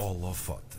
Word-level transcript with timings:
Holofote. 0.00 0.78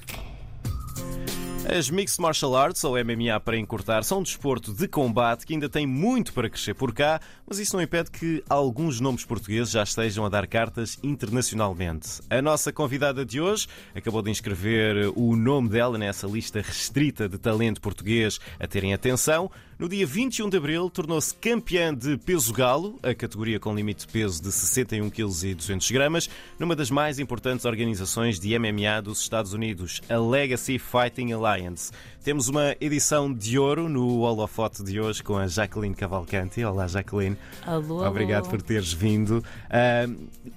As 1.70 1.90
Mixed 1.90 2.20
Martial 2.20 2.56
Arts, 2.56 2.84
ou 2.84 2.96
MMA 3.04 3.40
para 3.40 3.58
encurtar, 3.58 4.04
são 4.04 4.20
um 4.20 4.24
desporto 4.24 4.74
de 4.74 4.88
combate 4.88 5.46
que 5.46 5.54
ainda 5.54 5.70
tem 5.70 5.86
muito 5.86 6.34
para 6.34 6.50
crescer 6.50 6.74
por 6.74 6.94
cá, 6.94 7.20
mas 7.48 7.60
isso 7.60 7.76
não 7.76 7.84
impede 7.84 8.10
que 8.12 8.44
alguns 8.50 9.00
nomes 9.00 9.24
portugueses 9.24 9.72
já 9.72 9.84
estejam 9.84 10.26
a 10.26 10.30
dar 10.30 10.48
cartas 10.48 11.00
internacionalmente. 11.04 12.20
A 12.30 12.42
nossa 12.42 12.74
convidada 12.74 13.24
de 13.24 13.40
hoje 13.40 13.68
acabou 13.96 14.22
de 14.22 14.32
inscrever 14.32 15.12
o 15.16 15.36
nome 15.36 15.70
dela 15.70 15.98
nessa 15.98 16.28
lista 16.28 16.62
restrita 16.62 17.30
de 17.30 17.38
talento 17.38 17.80
português 17.80 18.40
a 18.60 18.68
terem 18.68 18.94
atenção. 18.94 19.50
No 19.82 19.90
dia 19.90 20.06
21 20.06 20.48
de 20.48 20.58
abril, 20.58 20.92
tornou-se 20.92 21.34
campeã 21.34 21.92
de 21.92 22.16
peso 22.16 22.54
galo, 22.54 23.00
a 23.02 23.16
categoria 23.16 23.60
com 23.60 23.74
limite 23.74 24.06
de 24.06 24.14
peso 24.14 24.40
de 24.40 24.52
61 24.52 25.10
kg 25.10 25.24
e 25.44 25.56
200 25.56 25.90
gramas, 25.90 26.30
numa 26.60 26.76
das 26.76 26.92
mais 26.92 27.18
importantes 27.18 27.66
organizações 27.66 28.40
de 28.40 28.56
MMA 28.60 29.02
dos 29.04 29.22
Estados 29.22 29.54
Unidos, 29.54 30.00
a 30.08 30.20
Legacy 30.20 30.78
Fighting 30.78 31.32
Alliance. 31.32 31.92
Temos 32.24 32.48
uma 32.48 32.76
edição 32.80 33.34
de 33.34 33.58
ouro 33.58 33.90
no 33.90 34.20
holofote 34.20 34.84
de 34.84 35.02
hoje 35.02 35.24
com 35.24 35.36
a 35.36 35.48
Jacqueline 35.48 35.96
Cavalcanti. 35.96 36.64
Olá, 36.64 36.88
Jacqueline. 36.88 37.36
Alô, 37.66 38.06
Obrigado 38.08 38.44
alô. 38.44 38.52
por 38.52 38.62
teres 38.62 38.94
vindo. 38.94 39.44
Ah, 39.68 40.06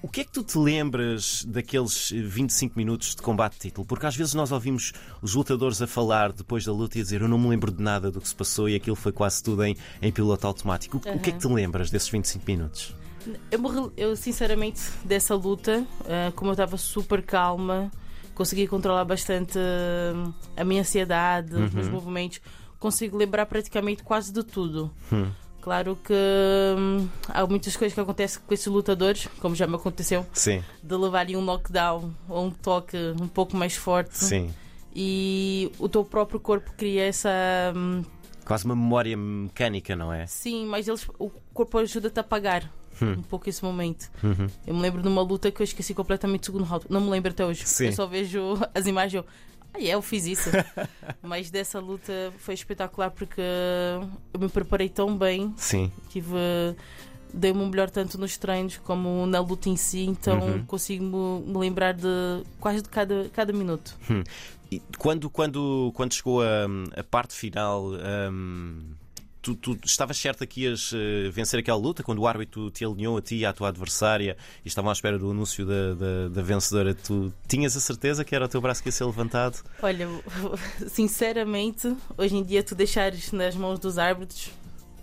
o 0.02 0.08
que 0.08 0.20
é 0.20 0.24
que 0.24 0.32
tu 0.32 0.44
te 0.44 0.58
lembras 0.58 1.42
daqueles 1.48 2.10
25 2.10 2.76
minutos 2.76 3.14
de 3.14 3.22
combate 3.22 3.54
de 3.54 3.60
título? 3.60 3.86
Porque 3.86 4.04
às 4.04 4.14
vezes 4.14 4.34
nós 4.34 4.52
ouvimos 4.52 4.92
os 5.22 5.34
lutadores 5.34 5.80
a 5.80 5.86
falar 5.86 6.32
depois 6.32 6.66
da 6.66 6.72
luta 6.72 6.98
e 6.98 7.00
a 7.00 7.04
dizer 7.04 7.22
eu 7.22 7.28
não 7.28 7.38
me 7.38 7.48
lembro 7.48 7.72
de 7.72 7.82
nada 7.82 8.10
do 8.10 8.20
que 8.20 8.28
se 8.28 8.34
passou 8.34 8.68
e 8.68 8.74
aquilo 8.74 8.94
foi 8.94 9.13
quase 9.14 9.42
tudo 9.42 9.64
em, 9.64 9.76
em 10.02 10.12
piloto 10.12 10.46
automático. 10.46 10.96
O, 10.96 11.16
o 11.16 11.18
que 11.20 11.30
é 11.30 11.32
que 11.32 11.38
te 11.38 11.48
lembras 11.48 11.90
desses 11.90 12.08
25 12.08 12.44
minutos? 12.46 12.94
Eu, 13.50 13.58
morri- 13.58 13.90
eu, 13.96 14.14
sinceramente, 14.16 14.82
dessa 15.04 15.34
luta, 15.34 15.86
ah, 16.06 16.30
como 16.36 16.50
eu 16.50 16.52
estava 16.52 16.76
super 16.76 17.22
calma, 17.22 17.90
consegui 18.34 18.66
controlar 18.66 19.04
bastante 19.04 19.58
ah, 19.58 20.32
a 20.56 20.64
minha 20.64 20.82
ansiedade, 20.82 21.54
os 21.54 21.72
meus 21.72 21.88
movimentos, 21.88 22.40
consigo 22.78 23.16
lembrar 23.16 23.46
praticamente 23.46 24.02
quase 24.02 24.30
de 24.32 24.42
tudo. 24.42 24.90
Hum. 25.10 25.30
Claro 25.62 25.96
que 26.04 26.12
hum, 26.12 27.08
há 27.26 27.46
muitas 27.46 27.74
coisas 27.74 27.94
que 27.94 28.00
acontecem 28.00 28.38
com 28.46 28.52
esses 28.52 28.66
lutadores, 28.66 29.26
como 29.40 29.54
já 29.54 29.66
me 29.66 29.76
aconteceu, 29.76 30.26
Sim, 30.34 30.62
de 30.82 30.94
levarem 30.94 31.36
um 31.36 31.40
knockdown 31.42 32.12
ou 32.28 32.44
um 32.44 32.50
toque 32.50 32.98
um 33.18 33.26
pouco 33.26 33.56
mais 33.56 33.74
forte 33.74 34.18
sim. 34.18 34.52
e 34.94 35.72
o 35.78 35.88
teu 35.88 36.04
próprio 36.04 36.38
corpo 36.38 36.70
cria 36.76 37.06
essa. 37.06 37.30
hum, 37.74 38.02
Quase 38.44 38.64
uma 38.64 38.76
memória 38.76 39.16
mecânica, 39.16 39.94
não 39.96 40.12
é? 40.12 40.26
Sim, 40.26 40.66
mas 40.66 40.86
eles, 40.88 41.06
o 41.18 41.30
corpo 41.52 41.78
ajuda-te 41.78 42.18
a 42.18 42.20
apagar 42.20 42.70
Hum. 43.02 43.14
um 43.18 43.22
pouco 43.22 43.48
esse 43.48 43.64
momento. 43.64 44.08
Uhum. 44.22 44.46
Eu 44.66 44.74
me 44.74 44.80
lembro 44.80 45.02
de 45.02 45.08
uma 45.08 45.20
luta 45.22 45.50
que 45.50 45.60
eu 45.60 45.64
esqueci 45.64 45.92
completamente 45.94 46.42
do 46.42 46.46
segundo 46.46 46.64
round. 46.64 46.84
Não 46.88 47.00
me 47.00 47.10
lembro 47.10 47.30
até 47.32 47.44
hoje. 47.44 47.64
Sim. 47.66 47.86
Eu 47.86 47.92
só 47.92 48.06
vejo 48.06 48.40
as 48.74 48.86
imagens 48.86 49.14
eu. 49.14 49.26
Ah, 49.74 49.80
é, 49.82 49.88
eu 49.88 50.00
fiz 50.02 50.24
isso. 50.26 50.48
mas 51.20 51.50
dessa 51.50 51.80
luta 51.80 52.12
foi 52.38 52.54
espetacular 52.54 53.10
porque 53.10 53.40
eu 54.32 54.38
me 54.38 54.48
preparei 54.48 54.88
tão 54.88 55.16
bem. 55.18 55.52
Sim. 55.56 55.90
Tive. 56.08 56.36
Dei-me 57.36 57.60
o 57.60 57.66
melhor 57.66 57.90
tanto 57.90 58.16
nos 58.16 58.36
treinos 58.36 58.76
como 58.76 59.26
na 59.26 59.40
luta 59.40 59.68
em 59.68 59.74
si, 59.74 60.04
então 60.04 60.38
Uhum. 60.38 60.64
consigo 60.66 61.42
me, 61.44 61.58
lembrar 61.58 61.92
de 61.92 62.06
quase 62.60 62.80
de 62.80 62.88
cada, 62.88 63.28
cada 63.32 63.52
minuto. 63.52 63.96
E 64.08 64.22
quando, 64.98 65.28
quando, 65.30 65.92
quando 65.94 66.14
chegou 66.14 66.42
a, 66.42 66.66
a 66.96 67.04
parte 67.04 67.34
final, 67.34 67.92
hum, 68.30 68.94
tu, 69.44 69.54
tu 69.54 69.78
estavas 69.84 70.16
certa 70.16 70.46
que 70.46 70.62
ias 70.62 70.92
eh, 70.94 71.28
vencer 71.30 71.60
aquela 71.60 71.76
luta? 71.76 72.02
Quando 72.02 72.20
o 72.20 72.26
árbitro 72.26 72.70
te 72.70 72.84
alinhou 72.84 73.18
a 73.18 73.22
ti 73.22 73.36
e 73.36 73.46
à 73.46 73.52
tua 73.52 73.68
adversária 73.68 74.36
e 74.64 74.68
estavam 74.68 74.90
à 74.90 74.92
espera 74.92 75.18
do 75.18 75.30
anúncio 75.30 75.66
da, 75.66 75.94
da, 75.94 76.28
da 76.28 76.42
vencedora, 76.42 76.94
tu 76.94 77.32
tinhas 77.46 77.76
a 77.76 77.80
certeza 77.80 78.24
que 78.24 78.34
era 78.34 78.46
o 78.46 78.48
teu 78.48 78.60
braço 78.60 78.82
que 78.82 78.88
ia 78.88 78.92
ser 78.92 79.04
levantado? 79.04 79.62
Olha, 79.82 80.08
sinceramente, 80.88 81.94
hoje 82.16 82.36
em 82.36 82.42
dia 82.42 82.62
tu 82.62 82.74
deixares 82.74 83.32
nas 83.32 83.54
mãos 83.54 83.78
dos 83.78 83.98
árbitros, 83.98 84.50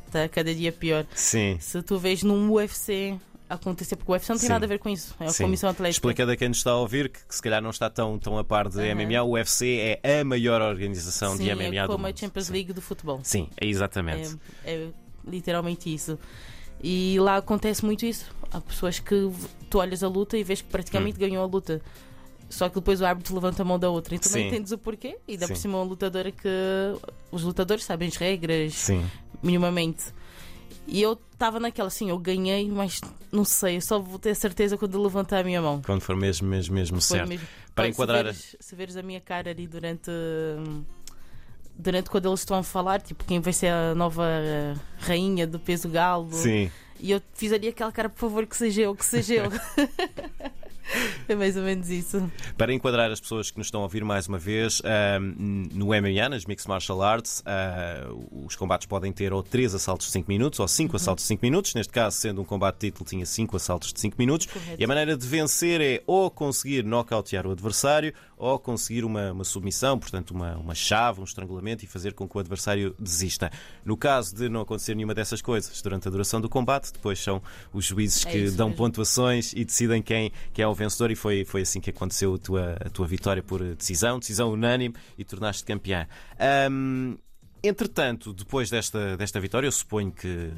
está 0.08 0.28
cada 0.28 0.54
dia 0.54 0.72
pior. 0.72 1.06
Sim. 1.14 1.58
Se 1.60 1.82
tu 1.84 2.00
vês 2.00 2.24
num 2.24 2.52
UFC 2.52 3.20
acontecer, 3.54 3.96
porque 3.96 4.12
o 4.12 4.14
UFC 4.14 4.32
não 4.32 4.40
tem 4.40 4.48
Sim. 4.48 4.54
nada 4.54 4.66
a 4.66 4.68
ver 4.68 4.80
com 4.80 4.90
isso, 4.90 5.16
é 5.20 5.26
a 5.26 5.30
Sim. 5.30 5.44
Comissão 5.44 5.70
Atlética. 5.70 6.10
Explica 6.10 6.32
a 6.32 6.36
quem 6.38 6.48
nos 6.50 6.58
está 6.58 6.72
a 6.72 6.78
ouvir 6.78 7.10
que, 7.10 7.26
que 7.26 7.36
se 7.36 7.42
calhar 7.42 7.62
não 7.62 7.70
está 7.70 7.90
tão, 7.90 8.18
tão 8.18 8.38
a 8.38 8.44
par 8.44 8.70
de 8.70 8.80
Aham. 8.80 8.96
MMA. 9.06 9.22
O 9.24 9.32
UFC 9.32 10.00
é 10.04 10.20
a 10.22 10.24
maior 10.24 10.62
organização 10.62 11.36
Sim, 11.36 11.44
de 11.44 11.56
MMA 11.56 11.76
é 11.76 11.82
do 11.84 11.88
como 11.94 12.08
a. 12.08 12.16
Champions 12.16 12.48
Sim. 12.48 12.54
League 12.54 12.74
do 12.74 12.82
futebol. 12.82 13.20
Sim, 13.24 13.50
é 13.60 13.66
exatamente. 13.66 14.38
É, 14.64 14.74
é 14.74 14.88
literalmente 15.28 15.94
isso. 15.94 16.18
E 16.84 17.18
lá 17.20 17.38
acontece 17.38 17.86
muito 17.86 18.06
isso. 18.06 18.34
Há 18.52 18.60
pessoas 18.60 19.00
que 19.00 19.30
tu 19.70 19.78
olhas 19.78 20.04
a 20.04 20.08
luta 20.08 20.38
e 20.38 20.44
vês 20.44 20.62
que 20.62 20.70
praticamente 20.70 21.18
ganhou 21.20 21.44
a 21.44 21.48
luta. 21.48 21.82
Só 22.50 22.68
que 22.68 22.76
depois 22.76 23.00
o 23.00 23.06
árbitro 23.06 23.34
levanta 23.34 23.62
a 23.62 23.66
mão 23.66 23.80
da 23.80 23.90
outra. 23.90 24.16
Então 24.16 24.32
Sim. 24.32 24.40
não 24.40 24.48
entendes 24.48 24.72
o 24.72 24.78
porquê. 24.78 25.18
E 25.28 25.38
dá 25.38 25.48
por 25.48 25.56
cima 25.56 25.78
uma 25.78 25.86
lutadora 25.86 26.32
que 26.32 26.50
os 27.32 27.44
lutadores 27.44 27.84
sabem 27.84 28.08
as 28.10 28.16
regras 28.16 28.74
Sim. 28.74 29.06
minimamente. 29.42 30.06
E 30.88 31.02
eu 31.02 31.20
estava 31.34 31.60
naquela 31.60 31.88
assim, 31.88 32.10
eu 32.10 32.18
ganhei, 32.18 32.70
mas 32.70 33.00
não 33.32 33.46
sei, 33.46 33.78
eu 33.78 33.82
só 33.82 34.00
vou 34.00 34.20
ter 34.20 34.36
certeza 34.36 34.78
quando 34.78 35.02
levantar 35.02 35.40
a 35.40 35.44
minha 35.44 35.62
mão. 35.62 35.82
Quando 35.86 36.02
for 36.02 36.16
mesmo, 36.16 36.48
mesmo, 36.48 36.76
mesmo 36.76 37.02
Foi 37.02 37.18
certo. 37.18 37.30
mesmo. 37.30 37.48
Para 37.74 37.86
Olha, 37.86 37.92
enquadrar 37.92 38.18
Se 38.18 38.24
veres, 38.24 38.56
se 38.60 38.76
veres 38.76 38.98
a 38.98 39.04
minha 39.04 39.22
cara 39.22 39.52
ali 39.52 39.68
durante. 39.68 40.12
Durante 41.74 42.10
quando 42.10 42.28
eles 42.28 42.42
estão 42.42 42.58
a 42.58 42.64
falar, 42.64 43.02
tipo, 43.02 43.24
quem 43.24 43.40
vai 43.40 43.54
ser 43.54 43.68
a 43.68 43.96
nova 43.96 44.26
eh, 44.28 44.76
rainha 45.00 45.48
do 45.48 45.58
peso 45.58 45.88
galo. 45.90 46.32
Sim. 46.34 46.70
E 47.00 47.10
eu 47.10 47.22
fiz 47.34 47.52
ali 47.52 47.68
aquela 47.70 47.92
cara, 47.92 48.10
por 48.10 48.20
favor, 48.20 48.46
que 48.46 48.56
seja 48.56 48.82
eu, 48.84 48.96
que 48.96 49.06
seja 49.06 49.36
eu. 49.36 49.52
é 51.28 51.36
mais 51.36 51.58
ou 51.58 51.64
menos 51.64 51.90
isso. 51.90 52.32
Para 52.58 52.74
enquadrar 52.74 53.12
as 53.12 53.20
pessoas 53.20 53.52
que 53.52 53.58
nos 53.58 53.68
estão 53.68 53.82
a 53.82 53.84
ouvir 53.84 54.04
mais 54.04 54.28
uma 54.28 54.38
vez, 54.38 54.82
no 55.72 55.88
MMA, 55.88 56.30
nas 56.30 56.46
Mixed 56.46 56.68
Martial 56.68 57.02
Arts, 57.02 57.44
ah, 57.46 58.08
os 58.46 58.56
combates 58.56 58.88
podem 58.88 59.12
ter 59.12 59.34
ou 59.34 59.44
3 59.44 59.76
assaltos 59.76 60.08
de 60.08 60.14
5 60.14 60.30
minutos 60.30 60.60
ou 60.60 60.68
5 60.68 60.96
assaltos 60.96 61.24
de 61.24 61.28
5 61.30 61.46
minutos. 61.46 61.74
Neste 61.74 61.94
caso, 61.94 62.18
sendo 62.18 62.42
um 62.42 62.46
combate 62.46 62.76
de 62.76 62.88
título, 62.88 63.10
tinha 63.10 63.26
5 63.26 63.56
assaltos 63.56 63.94
de 63.94 64.00
5 64.00 64.16
minutos. 64.18 64.48
Correto. 64.48 64.76
E 64.80 64.84
a 64.84 64.88
maneira 64.88 65.18
de 65.18 65.28
vencer 65.28 65.82
é 65.82 66.02
ou 66.06 66.30
conseguir 66.30 66.84
nocautear 66.84 67.46
o 67.48 67.52
adversário 67.52 68.14
ou 68.42 68.58
conseguir 68.58 69.06
uma, 69.06 69.32
uma 69.32 69.44
submissão, 69.44 70.00
portanto, 70.00 70.32
uma, 70.32 70.58
uma 70.58 70.74
chave, 70.74 71.22
um 71.22 71.24
estrangulamento 71.24 71.86
e 71.86 71.88
fazer 71.88 72.14
com 72.14 72.28
que 72.28 72.36
o 72.36 72.40
adversário 72.40 72.96
desista. 72.98 73.52
No 73.86 73.96
caso 73.96 74.36
de 74.36 74.50
não 74.50 74.62
acontecer 74.62 74.96
nenhuma 74.96 75.14
dessas 75.14 75.44
coisas 75.44 75.80
durante 75.80 76.08
a 76.08 76.12
duração 76.12 76.42
do 76.42 76.50
combate, 76.50 76.92
depois 76.92 77.20
são 77.20 77.40
os 77.72 77.86
juízes 77.86 78.26
É 78.26 78.32
que 78.32 78.50
dão 78.50 78.70
mesmo. 78.70 78.78
pontuações 78.78 79.54
e 79.54 79.64
decidem 79.64 80.02
quem, 80.02 80.32
quem 80.54 80.64
é 80.64 80.68
o 80.68 80.74
vencedor. 80.74 81.12
E 81.12 81.16
foi, 81.16 81.46
foi 81.46 81.62
assim 81.62 81.80
que 81.80 81.92
aconteceu 81.92 82.34
a 82.34 82.40
tua, 82.40 82.78
a 82.84 82.90
tua 82.90 83.06
vitória 83.06 83.44
por 83.44 83.62
decisão, 83.76 84.18
decisão 84.18 84.52
unânime 84.52 84.96
e 85.20 85.24
tornaste 85.24 85.64
campeã. 85.64 86.08
Ahm, 86.40 87.18
entretanto, 87.62 88.34
depois 88.34 88.72
desta, 88.72 89.16
desta 89.18 89.40
vitória, 89.40 89.68
eu 89.68 89.72
suponho 89.72 90.12
que 90.12 90.52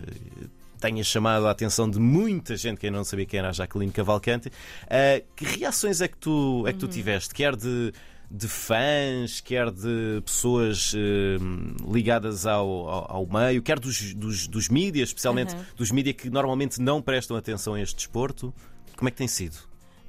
tenha 0.83 1.01
chamado 1.01 1.47
a 1.47 1.51
atenção 1.51 1.89
de 1.89 1.97
muita 1.97 2.57
gente 2.57 2.77
que 2.77 2.85
ainda 2.85 2.97
não 2.97 3.05
sabia 3.05 3.25
quem 3.25 3.39
era 3.39 3.47
a 3.47 3.51
Jacqueline 3.53 3.89
Cavalcante. 3.89 4.51
Ah, 4.89 5.23
que 5.33 5.45
reações 5.45 6.01
é 6.01 6.09
que 6.09 6.17
tu, 6.17 6.65
é 6.67 6.73
que 6.73 6.79
tu 6.79 6.89
tiveste? 6.89 7.33
Quer 7.33 7.55
de, 7.55 7.93
de 8.29 8.49
fãs, 8.49 9.39
quer 9.39 9.71
de 9.71 10.21
pessoas 10.25 10.93
hum, 10.93 11.73
ligadas 11.89 12.45
ao, 12.45 12.67
ao, 12.67 13.11
ao 13.11 13.25
meio, 13.25 13.61
quer 13.61 13.79
dos, 13.79 14.13
dos, 14.13 14.45
dos 14.45 14.67
mídias, 14.67 15.09
especialmente 15.09 15.55
Aham. 15.55 15.65
dos 15.77 15.89
mídias 15.89 16.17
que 16.17 16.29
normalmente 16.29 16.81
não 16.81 17.01
prestam 17.01 17.37
atenção 17.37 17.75
a 17.75 17.81
este 17.81 17.95
desporto? 17.95 18.53
Como 18.97 19.07
é 19.07 19.11
que 19.11 19.17
tem 19.17 19.27
sido? 19.27 19.55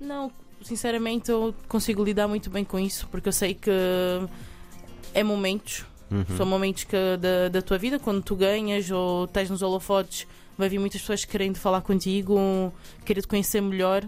Não, 0.01 0.33
sinceramente, 0.61 1.31
eu 1.31 1.55
consigo 1.69 2.03
lidar 2.03 2.27
muito 2.27 2.51
bem 2.51 2.65
com 2.65 2.81
isso, 2.81 3.07
porque 3.13 3.29
eu 3.29 3.33
sei 3.33 3.55
que 3.55 3.71
é 5.15 5.23
momentos. 5.23 5.85
Uhum. 6.11 6.37
São 6.37 6.45
momentos 6.45 6.83
que, 6.83 6.97
da, 7.17 7.49
da 7.49 7.63
tua 7.63 7.79
vida, 7.79 8.01
quando 8.01 8.21
tu 8.23 8.35
ganhas 8.35 8.91
ou 8.91 9.25
estás 9.25 9.49
nos 9.49 9.63
holofotes, 9.63 10.27
vai 10.57 10.69
vir 10.69 10.79
muitas 10.79 11.01
pessoas 11.01 11.25
querendo 11.25 11.57
falar 11.57 11.81
contigo, 11.83 12.73
querer 13.05 13.21
te 13.23 13.29
conhecer 13.29 13.61
melhor. 13.61 14.05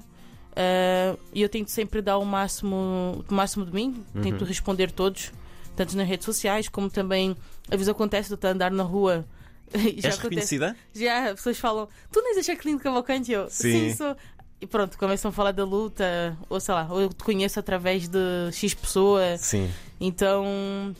Ah, 0.55 1.17
E 1.33 1.43
eu 1.43 1.49
tento 1.49 1.69
sempre 1.71 2.01
dar 2.01 2.19
o 2.19 2.25
máximo, 2.25 3.25
o 3.29 3.35
máximo 3.35 3.65
de 3.67 3.73
mim, 3.73 4.05
tento 4.23 4.43
Uhum. 4.43 4.47
responder 4.47 4.91
todos, 4.91 5.33
tanto 5.77 5.97
nas 5.97 6.09
redes 6.09 6.25
sociais 6.25 6.69
como 6.69 6.89
também 6.89 7.37
às 7.69 7.77
vezes 7.77 7.89
acontece 7.89 8.29
de 8.31 8.35
estar 8.37 8.51
andar 8.51 8.71
na 8.71 8.83
rua. 8.83 9.27
já 9.99 10.09
És 10.11 10.19
reconhecida? 10.19 10.77
já 10.95 11.25
as 11.31 11.35
pessoas 11.35 11.59
falam, 11.59 11.89
tu 12.13 12.21
não 12.23 12.31
és 12.31 12.39
a 12.39 12.43
Jacqueline 12.43 12.79
Cavalcante? 12.81 13.33
Eu, 13.33 13.51
Sim. 13.51 13.91
sim, 13.91 13.95
sou. 13.97 14.17
E 14.59 14.67
pronto, 14.67 14.97
começam 14.97 15.29
a 15.29 15.33
falar 15.33 15.53
da 15.53 15.65
luta, 15.65 16.35
ou 16.49 16.59
sei 16.59 16.73
lá, 16.73 16.87
ou 16.91 16.99
eu 17.03 17.09
te 17.13 17.23
conheço 17.23 17.61
através 17.61 18.09
de 18.09 18.19
X 18.53 18.73
pessoa. 18.73 19.37
Sim. 19.37 19.71
Então 20.01 20.95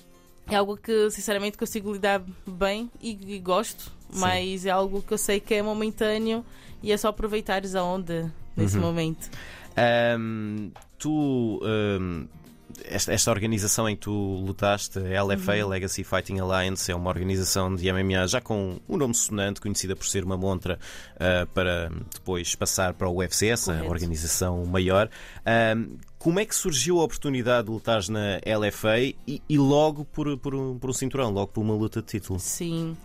é 0.51 0.55
algo 0.57 0.77
que 0.77 1.11
sinceramente 1.11 1.59
consigo 1.59 1.93
lidar 1.93 2.23
bem 2.47 2.91
e, 3.01 3.35
e 3.35 3.39
gosto, 3.39 3.85
Sim. 4.11 4.21
mas 4.21 4.65
é 4.67 4.71
algo 4.71 5.03
que 5.03 5.13
eu 5.13 5.19
sei 5.19 5.41
que 5.41 5.55
é 5.55 5.63
momentâneo 5.63 6.45
e 6.83 6.93
é 6.93 6.97
só 6.97 7.09
aproveitares 7.09 7.75
a 7.75 7.83
onda 7.83 8.33
nesse 8.57 8.77
Uhum. 8.77 8.83
momento. 8.83 9.29
Ahm, 9.77 10.71
tu 10.99 11.61
ahm, 11.65 12.27
esta, 12.85 13.13
esta, 13.13 13.31
organização 13.31 13.89
em 13.89 13.97
que 13.97 14.03
tu 14.03 14.13
lutaste, 14.45 14.99
a 14.99 15.23
LFA, 15.23 15.65
uhum. 15.65 15.69
Legacy 15.69 16.05
Fighting 16.05 16.39
Alliance, 16.39 16.91
é 16.91 16.95
uma 16.95 17.11
organização 17.11 17.75
de 17.75 17.91
MMA 17.93 18.27
já 18.27 18.41
com 18.41 18.79
um 18.89 18.97
nome 18.97 19.15
sonante, 19.15 19.61
conhecida 19.61 19.97
por 19.97 20.07
ser 20.07 20.25
uma 20.25 20.37
montra 20.37 20.79
uh, 21.15 21.47
para 21.49 21.91
depois 22.13 22.55
passar 22.55 22.95
para 22.95 23.09
o 23.09 23.17
UFC, 23.17 23.49
essa 23.49 23.73
Correto. 23.73 23.91
organização 23.91 24.65
maior. 24.67 25.09
Uh, 25.41 25.97
como 26.19 26.41
é 26.41 26.45
que 26.45 26.55
surgiu 26.55 27.01
a 27.01 27.05
oportunidade 27.05 27.67
de 27.67 27.73
lutar 27.73 28.03
na 28.09 28.41
LFA 28.45 28.99
e, 29.01 29.43
e 29.49 29.59
logo 29.59 30.05
por, 30.05 30.37
por, 30.39 30.53
por 30.81 30.91
um 30.91 30.93
cinturão, 30.93 31.31
logo 31.31 31.49
por 31.53 31.61
uma 31.61 31.75
luta 31.75 32.01
de 32.01 32.09
título? 32.09 32.41
Sim. 32.41 32.97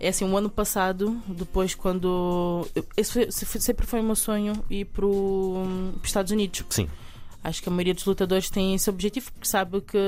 É 0.00 0.08
assim, 0.08 0.24
o 0.24 0.28
um 0.28 0.36
ano 0.36 0.48
passado, 0.48 1.20
depois 1.26 1.74
quando. 1.74 2.68
Esse 2.96 3.32
sempre 3.32 3.84
foi 3.86 4.00
o 4.00 4.04
meu 4.04 4.14
sonho 4.14 4.52
ir 4.70 4.84
para 4.84 5.04
os 5.04 5.68
Estados 6.04 6.30
Unidos. 6.30 6.64
Sim. 6.70 6.88
Acho 7.42 7.62
que 7.62 7.68
a 7.68 7.72
maioria 7.72 7.94
dos 7.94 8.04
lutadores 8.04 8.50
tem 8.50 8.74
esse 8.74 8.90
objetivo 8.90 9.32
porque 9.32 9.46
sabe 9.46 9.80
que 9.80 9.98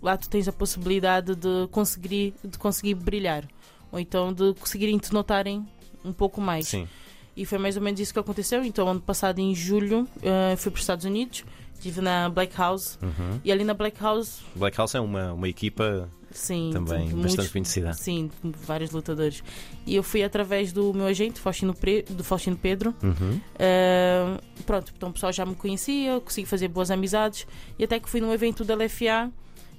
lá 0.00 0.16
tu 0.16 0.28
tens 0.28 0.48
a 0.48 0.52
possibilidade 0.52 1.34
de 1.36 1.68
conseguir, 1.70 2.34
de 2.44 2.58
conseguir 2.58 2.94
brilhar. 2.94 3.44
Ou 3.90 4.00
então 4.00 4.32
de 4.32 4.54
conseguirem 4.54 4.98
te 4.98 5.12
notarem 5.12 5.66
um 6.04 6.12
pouco 6.12 6.40
mais. 6.40 6.68
Sim. 6.68 6.88
E 7.36 7.46
foi 7.46 7.58
mais 7.58 7.76
ou 7.76 7.82
menos 7.82 8.00
isso 8.00 8.12
que 8.12 8.18
aconteceu. 8.18 8.64
Então, 8.64 8.86
ano 8.88 9.00
passado, 9.00 9.38
em 9.38 9.54
julho, 9.54 10.02
uh, 10.02 10.56
fui 10.56 10.70
para 10.70 10.76
os 10.76 10.82
Estados 10.82 11.04
Unidos, 11.04 11.44
estive 11.74 12.00
na 12.00 12.28
Black 12.28 12.54
House. 12.56 12.98
Uhum. 13.02 13.40
E 13.44 13.50
ali 13.50 13.64
na 13.64 13.74
Black 13.74 14.00
House. 14.02 14.40
Black 14.54 14.76
House 14.76 14.94
é 14.94 15.00
uma, 15.00 15.32
uma 15.32 15.48
equipa 15.48 16.10
Sim, 16.34 16.70
também 16.72 17.08
muitos, 17.10 17.22
bastante 17.22 17.50
conhecida. 17.50 17.92
Sim, 17.92 18.30
vários 18.42 18.90
lutadores. 18.90 19.42
E 19.86 19.94
eu 19.94 20.02
fui 20.02 20.22
através 20.22 20.72
do 20.72 20.92
meu 20.92 21.06
agente, 21.06 21.40
Faustino, 21.40 21.74
Pre, 21.74 22.02
do 22.02 22.24
Faustino 22.24 22.56
Pedro. 22.56 22.94
Uhum. 23.02 23.40
Uh, 23.54 24.62
pronto, 24.64 24.92
então 24.96 25.10
o 25.10 25.12
pessoal 25.12 25.32
já 25.32 25.44
me 25.44 25.54
conhecia, 25.54 26.20
consegui 26.20 26.46
fazer 26.46 26.68
boas 26.68 26.90
amizades. 26.90 27.46
E 27.78 27.84
até 27.84 27.98
que 27.98 28.08
fui 28.08 28.20
num 28.20 28.32
evento 28.32 28.64
da 28.64 28.74
LFA 28.74 29.30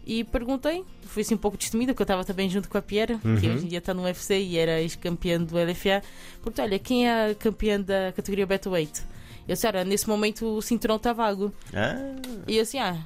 e 0.05 0.23
perguntei. 0.23 0.83
Fui 1.03 1.21
assim 1.21 1.35
um 1.35 1.37
pouco 1.37 1.57
destemida, 1.57 1.93
porque 1.93 2.01
eu 2.01 2.05
estava 2.05 2.23
também 2.23 2.49
junto 2.49 2.69
com 2.69 2.77
a 2.77 2.81
Pierre, 2.81 3.13
uhum. 3.23 3.37
que 3.37 3.47
hoje 3.47 3.65
em 3.65 3.67
dia 3.67 3.79
está 3.79 3.93
no 3.93 4.03
UFC 4.03 4.39
e 4.39 4.57
era 4.57 4.81
ex-campeã 4.81 5.39
do 5.41 5.55
LFA. 5.55 6.01
Perguntei: 6.35 6.65
olha, 6.65 6.79
quem 6.79 7.07
é 7.07 7.31
a 7.31 7.35
campeã 7.35 7.79
da 7.79 8.11
categoria 8.11 8.45
Betterweight? 8.45 9.01
Eu 9.47 9.55
disse: 9.55 9.67
olha, 9.67 9.83
nesse 9.83 10.07
momento 10.07 10.45
o 10.45 10.61
cinturão 10.61 10.97
está 10.97 11.13
vago. 11.13 11.53
Ah. 11.73 12.15
E 12.47 12.57
eu 12.57 12.63
assim: 12.63 12.79
ah, 12.79 12.97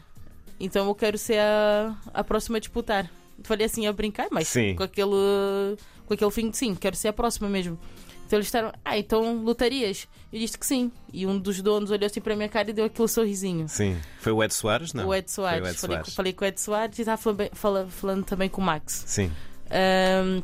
então 0.60 0.88
eu 0.88 0.96
quero 0.96 1.18
ser 1.18 1.40
a, 1.40 1.96
a 2.14 2.24
próxima 2.24 2.58
a 2.58 2.60
disputar 2.60 3.10
falei 3.44 3.66
assim 3.66 3.88
a 3.88 3.94
brincar, 3.94 4.28
mas 4.32 4.48
sim. 4.48 4.76
com 4.76 4.84
aquele, 4.84 5.78
com 6.06 6.14
aquele 6.14 6.32
fim 6.32 6.50
de 6.50 6.58
sim, 6.58 6.76
quero 6.76 6.96
ser 6.96 7.10
a 7.10 7.14
próxima 7.14 7.50
mesmo. 7.50 7.80
Então 8.26 8.38
eles 8.38 8.48
disseram, 8.48 8.74
ah, 8.84 8.98
então 8.98 9.38
lutarias? 9.38 10.06
Eu 10.34 10.40
disse 10.40 10.58
que 10.58 10.66
sim. 10.66 10.92
E 11.14 11.26
um 11.26 11.40
dos 11.40 11.62
donos 11.62 11.92
olhou 11.92 12.06
assim 12.06 12.20
para 12.20 12.34
a 12.34 12.36
minha 12.36 12.50
cara 12.50 12.70
e 12.70 12.74
deu 12.74 12.84
aquele 12.84 13.08
sorrisinho. 13.08 13.70
Sim. 13.70 13.98
Foi 14.20 14.34
o 14.34 14.44
Ed 14.44 14.54
Soares, 14.54 14.92
não? 14.92 15.08
O 15.08 15.16
Ed 15.16 15.32
Soares. 15.32 15.64
O 15.64 15.68
Ed 15.70 15.78
falei, 15.78 15.96
Soares. 15.98 16.14
falei 16.14 16.34
com 16.34 16.44
o 16.44 16.48
Ed 16.48 16.60
Soares 16.60 17.00
e 17.00 17.02
estava 17.04 17.18
falando, 17.18 17.50
falando, 17.54 17.90
falando 17.90 18.26
também 18.26 18.50
com 18.50 18.62
o 18.62 18.66
Max. 18.66 19.06
Sim. 19.08 19.32
Um, 19.72 20.42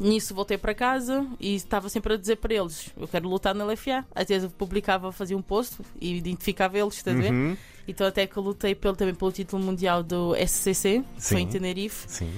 Nisso 0.00 0.34
voltei 0.34 0.56
para 0.56 0.74
casa 0.74 1.26
e 1.38 1.54
estava 1.54 1.90
sempre 1.90 2.14
a 2.14 2.16
dizer 2.16 2.36
para 2.36 2.54
eles: 2.54 2.90
Eu 2.98 3.06
quero 3.06 3.28
lutar 3.28 3.54
na 3.54 3.66
LFA. 3.66 4.02
Às 4.14 4.28
vezes 4.28 4.44
eu 4.44 4.50
publicava, 4.50 5.12
fazia 5.12 5.36
um 5.36 5.42
post 5.42 5.76
e 6.00 6.16
identificava 6.16 6.78
eles, 6.78 6.94
estás 6.94 7.14
a 7.14 7.20
ver? 7.20 7.30
Uhum. 7.30 7.54
Então 7.86 8.06
até 8.06 8.26
que 8.26 8.34
eu 8.34 8.42
lutei 8.42 8.74
pelo, 8.74 8.96
também 8.96 9.14
pelo 9.14 9.30
título 9.30 9.62
mundial 9.62 10.02
do 10.02 10.34
SCC, 10.34 10.72
Sim. 10.72 11.04
foi 11.18 11.40
em 11.42 11.46
Tenerife. 11.46 12.06
Sim. 12.08 12.32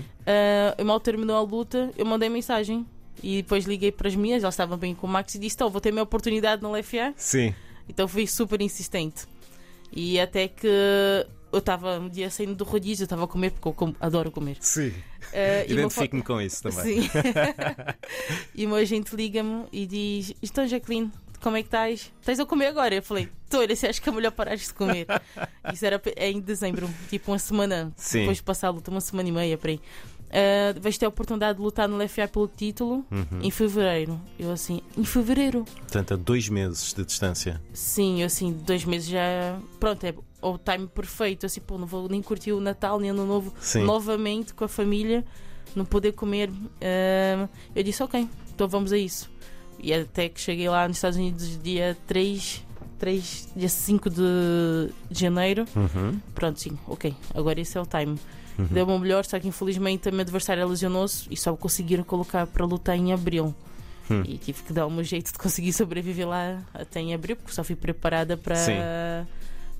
Uh, 0.80 0.84
mal 0.84 0.98
terminou 0.98 1.36
a 1.36 1.42
luta, 1.42 1.92
eu 1.96 2.04
mandei 2.04 2.28
mensagem 2.28 2.84
e 3.22 3.42
depois 3.42 3.64
liguei 3.64 3.92
para 3.92 4.08
as 4.08 4.16
minhas, 4.16 4.42
elas 4.42 4.54
estavam 4.54 4.76
bem 4.76 4.92
com 4.92 5.06
o 5.06 5.10
Max 5.10 5.36
e 5.36 5.38
disse: 5.38 5.54
Então, 5.54 5.70
vou 5.70 5.80
ter 5.80 5.90
a 5.90 5.92
minha 5.92 6.02
oportunidade 6.02 6.60
na 6.60 6.68
LFA. 6.68 7.14
Sim. 7.16 7.54
Então 7.88 8.08
fui 8.08 8.26
super 8.26 8.60
insistente. 8.60 9.24
E 9.92 10.18
até 10.18 10.48
que 10.48 10.66
eu 11.52 11.58
estava 11.58 11.98
um 11.98 12.08
dia 12.08 12.30
saindo 12.30 12.54
do 12.54 12.64
rodízio, 12.64 13.02
eu 13.02 13.06
estava 13.06 13.24
a 13.24 13.28
comer 13.28 13.50
porque 13.50 13.68
eu 13.68 13.72
como, 13.72 13.94
adoro 14.00 14.30
comer. 14.30 14.56
Sim. 14.60 14.88
Uh, 14.88 15.70
Identifico-me 15.70 16.22
com 16.22 16.40
isso 16.40 16.62
também. 16.62 17.02
Sim. 17.02 17.10
e 18.54 18.66
o 18.66 18.68
meu 18.70 18.78
agente 18.78 19.14
liga-me 19.14 19.66
e 19.70 19.86
diz: 19.86 20.34
Então, 20.42 20.66
Jacqueline, 20.66 21.12
como 21.42 21.56
é 21.56 21.62
que 21.62 21.68
estás? 21.68 22.12
Estás 22.20 22.40
a 22.40 22.46
comer 22.46 22.68
agora? 22.68 22.94
Eu 22.94 23.02
falei: 23.02 23.28
Estou, 23.44 23.76
se 23.76 23.86
acho 23.86 24.00
que 24.00 24.08
é 24.08 24.12
melhor 24.12 24.32
parar 24.32 24.54
de 24.54 24.72
comer. 24.72 25.06
Isso 25.72 25.84
era 25.84 26.00
em 26.16 26.40
dezembro, 26.40 26.88
tipo 27.10 27.30
uma 27.30 27.38
semana. 27.38 27.92
Sim. 27.96 28.20
Depois 28.20 28.38
de 28.38 28.42
passar 28.42 28.68
a 28.68 28.70
luta, 28.70 28.90
uma 28.90 29.00
semana 29.00 29.28
e 29.28 29.32
meia 29.32 29.58
para 29.58 29.72
aí. 29.72 29.80
Uh, 30.32 30.80
vais 30.80 30.96
ter 30.96 31.04
a 31.04 31.10
oportunidade 31.10 31.58
de 31.58 31.64
lutar 31.64 31.86
no 31.86 32.02
LFA 32.02 32.26
pelo 32.26 32.48
título 32.48 33.04
uhum. 33.10 33.40
em 33.42 33.50
fevereiro. 33.50 34.18
Eu 34.38 34.50
assim, 34.50 34.80
em 34.96 35.04
fevereiro? 35.04 35.64
Portanto, 35.64 36.14
a 36.14 36.16
dois 36.16 36.48
meses 36.48 36.94
de 36.94 37.04
distância. 37.04 37.60
Sim, 37.74 38.20
eu 38.20 38.26
assim, 38.26 38.50
dois 38.50 38.82
meses 38.86 39.08
já. 39.08 39.58
Pronto, 39.78 40.02
é 40.04 40.14
o 40.40 40.56
time 40.56 40.86
perfeito. 40.86 41.44
Assim, 41.44 41.60
pô, 41.60 41.76
não 41.76 41.86
vou 41.86 42.08
nem 42.08 42.22
curtir 42.22 42.52
o 42.52 42.60
Natal 42.60 42.98
nem 42.98 43.10
Ano 43.10 43.26
Novo 43.26 43.52
Sim. 43.60 43.82
novamente 43.82 44.54
com 44.54 44.64
a 44.64 44.68
família, 44.68 45.22
não 45.76 45.84
poder 45.84 46.12
comer. 46.12 46.48
Uh, 46.48 47.46
eu 47.76 47.82
disse, 47.82 48.02
ok, 48.02 48.26
então 48.54 48.66
vamos 48.66 48.90
a 48.90 48.96
isso. 48.96 49.30
E 49.78 49.92
até 49.92 50.30
que 50.30 50.40
cheguei 50.40 50.68
lá 50.68 50.88
nos 50.88 50.96
Estados 50.96 51.18
Unidos 51.18 51.60
dia 51.62 51.94
3, 52.06 52.64
3 53.02 53.48
dia 53.56 53.68
5 53.68 54.08
de 54.08 54.92
janeiro. 55.10 55.66
Uhum. 55.74 56.20
Pronto, 56.32 56.60
sim, 56.60 56.78
ok, 56.86 57.12
agora 57.34 57.60
esse 57.60 57.76
é 57.76 57.80
o 57.80 57.84
time. 57.84 58.16
Uhum. 58.56 58.66
Deu-me 58.70 58.92
o 58.92 58.98
melhor, 59.00 59.24
só 59.24 59.40
que 59.40 59.48
infelizmente 59.48 60.08
a 60.08 60.12
minha 60.12 60.22
adversária 60.22 60.64
lesionou-se 60.64 61.26
e 61.28 61.36
só 61.36 61.56
conseguiram 61.56 62.04
colocar 62.04 62.46
para 62.46 62.64
lutar 62.64 62.96
em 62.96 63.12
abril. 63.12 63.52
Hum. 64.08 64.22
E 64.24 64.38
tive 64.38 64.62
que 64.62 64.72
dar 64.72 64.88
meu 64.88 65.02
jeito 65.02 65.32
de 65.32 65.38
conseguir 65.38 65.72
sobreviver 65.72 66.28
lá 66.28 66.62
até 66.72 67.00
em 67.00 67.12
abril, 67.12 67.34
porque 67.34 67.52
só 67.52 67.64
fui 67.64 67.74
preparada 67.74 68.36
para. 68.36 69.26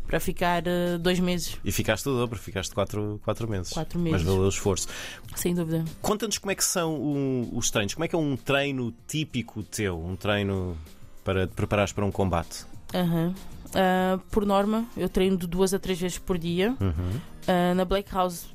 Para 0.05 0.19
ficar 0.19 0.65
uh, 0.65 0.99
dois 0.99 1.21
meses. 1.21 1.57
E 1.65 1.71
ficaste 1.71 2.07
o 2.09 2.13
dobro, 2.13 2.37
ficaste 2.37 2.75
quatro, 2.75 3.21
quatro 3.25 3.49
meses. 3.49 3.73
Quatro 3.73 4.01
meses. 4.01 4.19
Mas 4.19 4.23
valeu 4.23 4.47
o 4.47 4.49
esforço. 4.49 4.89
Sem 5.37 5.55
dúvida. 5.55 5.85
Conta-nos 6.03 6.39
como 6.39 6.51
é 6.51 6.57
que 6.57 6.65
são 6.65 7.49
os 7.53 7.71
treinos. 7.71 7.95
Como 7.95 8.05
é 8.05 8.09
que 8.09 8.15
é 8.15 8.19
um 8.19 8.37
treino 8.37 8.93
típico 9.07 9.63
teu? 9.63 9.97
Um 10.05 10.17
treino 10.17 10.77
para 11.25 11.47
te 11.47 11.55
preparares 11.55 11.93
para 11.93 12.05
um 12.05 12.11
combate? 12.11 12.67
Uhum. 12.95 13.29
Uh, 13.31 14.19
por 14.31 14.45
norma, 14.45 14.85
eu 14.97 15.09
treino 15.09 15.37
de 15.37 15.47
duas 15.47 15.73
a 15.73 15.79
três 15.79 15.99
vezes 15.99 16.19
por 16.19 16.37
dia. 16.37 16.77
Uhum. 16.81 16.93
Uh, 16.93 17.75
na 17.75 17.85
Black 17.85 18.13
House 18.13 18.47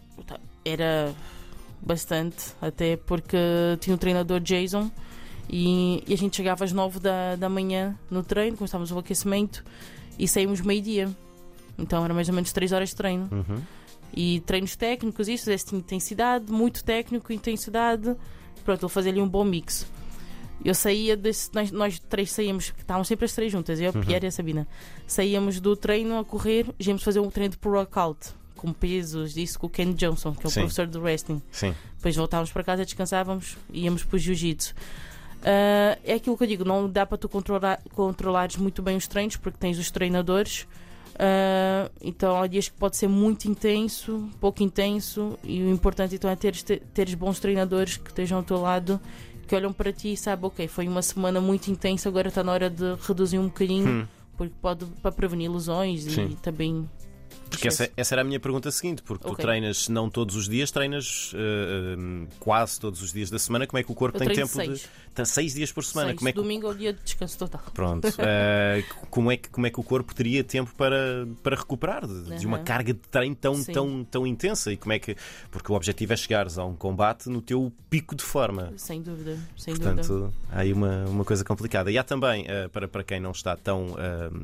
era 0.63 1.13
bastante, 1.81 2.53
até 2.61 2.97
porque 2.97 3.37
tinha 3.79 3.95
o 3.95 3.97
treinador 3.97 4.39
Jason 4.39 4.91
e, 5.49 6.03
e, 6.05 6.13
a 6.13 6.17
gente 6.17 6.35
chegava 6.35 6.65
às 6.65 6.71
9 6.71 6.99
da, 6.99 7.35
da 7.35 7.49
manhã 7.49 7.97
no 8.11 8.23
treino, 8.23 8.57
começávamos 8.57 8.91
o 8.91 8.97
aquecimento 8.97 9.63
e 10.19 10.27
saímos 10.27 10.61
meio-dia. 10.61 11.09
Então 11.77 12.03
era 12.03 12.13
mais 12.13 12.27
ou 12.27 12.35
menos 12.35 12.51
3 12.51 12.71
horas 12.71 12.89
de 12.89 12.95
treino. 12.95 13.29
Uhum. 13.31 13.61
E 14.13 14.41
treinos 14.41 14.75
técnicos, 14.75 15.27
isso, 15.27 15.51
essa 15.51 15.75
intensidade, 15.75 16.51
muito 16.51 16.83
técnico, 16.83 17.31
intensidade. 17.31 18.15
Pronto, 18.65 18.85
ele 18.85 18.91
fazia 18.91 19.11
ali 19.11 19.21
um 19.21 19.27
bom 19.27 19.43
mix. 19.43 19.87
Eu 20.67 20.75
saía 20.75 21.15
desse. 21.15 21.49
Nós, 21.53 21.71
nós 21.71 21.97
três 21.97 22.29
saíamos, 22.29 22.73
estávamos 22.77 23.07
sempre 23.07 23.23
as 23.23 23.31
três 23.31 23.49
juntas, 23.49 23.79
eu, 23.79 23.89
a 23.89 23.93
uhum. 23.95 24.01
Pierre 24.01 24.25
e 24.25 24.27
a 24.27 24.31
Sabina. 24.31 24.67
Saíamos 25.07 25.61
do 25.61 25.77
treino 25.77 26.19
a 26.19 26.25
correr, 26.25 26.65
íamos 26.77 27.03
fazer 27.03 27.21
um 27.21 27.29
treino 27.29 27.51
de 27.51 27.57
pro-workout 27.57 28.35
com 28.53 28.73
pesos, 28.73 29.33
disse 29.33 29.57
com 29.57 29.67
o 29.67 29.69
Ken 29.69 29.93
Johnson, 29.93 30.33
que 30.33 30.45
é 30.45 30.47
o 30.47 30.51
Sim. 30.51 30.61
professor 30.61 30.85
do 30.85 30.99
wrestling. 30.99 31.41
Sim. 31.53 31.73
Depois 31.95 32.13
voltávamos 32.17 32.51
para 32.51 32.65
casa, 32.65 32.83
descansávamos 32.83 33.55
e 33.71 33.85
íamos 33.85 34.03
para 34.03 34.17
o 34.17 34.19
jiu-jitsu. 34.19 34.73
Uh, 35.37 35.95
é 36.03 36.15
aquilo 36.15 36.35
que 36.35 36.43
eu 36.43 36.47
digo, 36.47 36.65
não 36.65 36.89
dá 36.89 37.05
para 37.05 37.17
tu 37.17 37.29
controlar, 37.29 37.79
controlares 37.93 38.57
muito 38.57 38.81
bem 38.81 38.97
os 38.97 39.07
treinos 39.07 39.37
porque 39.37 39.57
tens 39.57 39.79
os 39.79 39.89
treinadores. 39.89 40.63
Uh, 41.13 41.89
então 42.01 42.41
há 42.41 42.45
dias 42.45 42.67
que 42.67 42.75
pode 42.75 42.97
ser 42.97 43.07
muito 43.07 43.45
intenso, 43.45 44.29
pouco 44.41 44.61
intenso, 44.61 45.39
e 45.45 45.61
o 45.61 45.69
importante 45.69 46.15
então 46.15 46.29
é 46.29 46.35
teres, 46.35 46.61
teres 46.93 47.13
bons 47.13 47.39
treinadores 47.39 47.95
que 47.95 48.09
estejam 48.09 48.39
ao 48.39 48.43
teu 48.43 48.59
lado, 48.59 48.99
que 49.47 49.55
olham 49.55 49.71
para 49.73 49.91
ti 49.93 50.13
e 50.13 50.17
sabem, 50.17 50.45
ok, 50.45 50.67
foi 50.67 50.87
uma 50.87 51.01
semana 51.01 51.39
muito 51.39 51.69
intensa, 51.69 52.09
agora 52.09 52.27
está 52.27 52.43
na 52.43 52.51
hora 52.51 52.69
de 52.69 52.95
reduzir 53.07 53.39
um 53.39 53.45
bocadinho, 53.45 53.87
hum. 53.87 54.07
porque 54.35 54.53
pode 54.61 54.85
para 55.01 55.11
prevenir 55.11 55.51
lesões 55.51 56.03
Sim. 56.03 56.31
e 56.31 56.35
também 56.35 56.87
porque 57.49 57.67
essa, 57.67 57.89
essa, 57.95 58.15
era 58.15 58.21
a 58.21 58.23
minha 58.23 58.39
pergunta 58.39 58.69
seguinte, 58.71 59.01
porque 59.01 59.25
okay. 59.25 59.35
tu 59.35 59.41
treinas 59.41 59.89
não 59.89 60.09
todos 60.09 60.35
os 60.35 60.47
dias, 60.47 60.71
treinas 60.71 61.33
uh, 61.33 61.97
uh, 61.97 62.27
quase 62.39 62.79
todos 62.79 63.01
os 63.01 63.13
dias 63.13 63.29
da 63.29 63.39
semana. 63.39 63.65
Como 63.67 63.79
é 63.79 63.83
que 63.83 63.91
o 63.91 63.95
corpo 63.95 64.17
eu 64.17 64.25
tem 64.25 64.35
tempo 64.35 64.47
seis. 64.53 64.81
de. 64.81 65.07
Tá 65.13 65.25
seis 65.25 65.53
dias 65.53 65.71
por 65.71 65.83
semana. 65.83 66.09
Seis. 66.09 66.19
Como 66.19 66.29
é 66.29 66.31
que... 66.31 66.37
Domingo 66.37 66.67
é 66.67 66.69
o 66.69 66.75
dia 66.75 66.93
de 66.93 67.01
descanso 67.01 67.37
total. 67.39 67.61
Pronto. 67.73 68.07
Uh, 68.07 68.95
como, 69.09 69.31
é 69.31 69.37
que, 69.37 69.49
como 69.49 69.65
é 69.65 69.69
que 69.69 69.79
o 69.79 69.83
corpo 69.83 70.13
teria 70.13 70.43
tempo 70.43 70.73
para, 70.75 71.27
para 71.41 71.55
recuperar 71.55 72.05
de, 72.05 72.37
de 72.37 72.45
uma 72.45 72.59
carga 72.59 72.93
de 72.93 72.99
treino 72.99 73.35
tão, 73.35 73.63
tão, 73.63 74.03
tão 74.03 74.27
intensa? 74.27 74.71
E 74.71 74.77
como 74.77 74.93
é 74.93 74.99
que. 74.99 75.15
Porque 75.49 75.71
o 75.71 75.75
objetivo 75.75 76.13
é 76.13 76.15
chegares 76.15 76.57
a 76.57 76.65
um 76.65 76.75
combate 76.75 77.29
no 77.29 77.41
teu 77.41 77.71
pico 77.89 78.15
de 78.15 78.23
forma. 78.23 78.73
Sem 78.77 79.01
dúvida. 79.01 79.37
Sem 79.55 79.75
Portanto, 79.75 80.07
dúvida. 80.07 80.33
há 80.51 80.59
aí 80.59 80.73
uma, 80.73 81.05
uma 81.05 81.25
coisa 81.25 81.43
complicada. 81.43 81.91
E 81.91 81.97
há 81.97 82.03
também, 82.03 82.45
para, 82.71 82.87
para 82.87 83.03
quem 83.03 83.19
não 83.19 83.31
está 83.31 83.55
tão 83.55 83.95